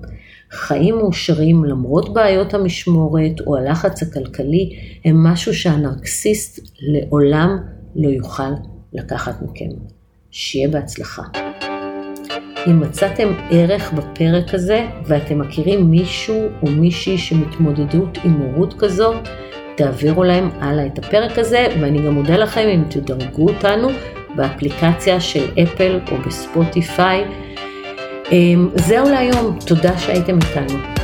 חיים 0.52 0.96
מאושרים 0.98 1.64
למרות 1.64 2.14
בעיות 2.14 2.54
המשמורת 2.54 3.40
או 3.46 3.56
הלחץ 3.56 4.02
הכלכלי 4.02 4.76
הם 5.04 5.24
משהו 5.24 5.54
שהנרקסיסט 5.54 6.60
לעולם 6.80 7.58
לא 7.96 8.08
יוכל 8.08 8.52
לקחת 8.92 9.42
מכם. 9.42 9.70
שיהיה 10.30 10.68
בהצלחה. 10.68 11.22
אם 12.66 12.80
מצאתם 12.80 13.28
ערך 13.50 13.92
בפרק 13.92 14.54
הזה 14.54 14.86
ואתם 15.06 15.38
מכירים 15.38 15.90
מישהו 15.90 16.48
או 16.62 16.70
מישהי 16.70 17.18
שמתמודדות 17.18 18.18
עם 18.24 18.32
הורות 18.32 18.74
כזו, 18.78 19.12
תעבירו 19.76 20.24
להם 20.24 20.48
הלאה 20.60 20.86
את 20.86 20.98
הפרק 20.98 21.38
הזה, 21.38 21.66
ואני 21.80 22.02
גם 22.02 22.14
מודה 22.14 22.36
לכם 22.36 22.68
אם 22.74 22.82
תדרגו 22.90 23.48
אותנו 23.48 23.88
באפליקציה 24.36 25.20
של 25.20 25.44
אפל 25.62 26.00
או 26.12 26.16
בספוטיפיי. 26.26 27.24
אמ, 28.32 28.68
זהו 28.74 29.08
להיום, 29.08 29.58
תודה 29.66 29.98
שהייתם 29.98 30.38
איתנו. 30.38 30.99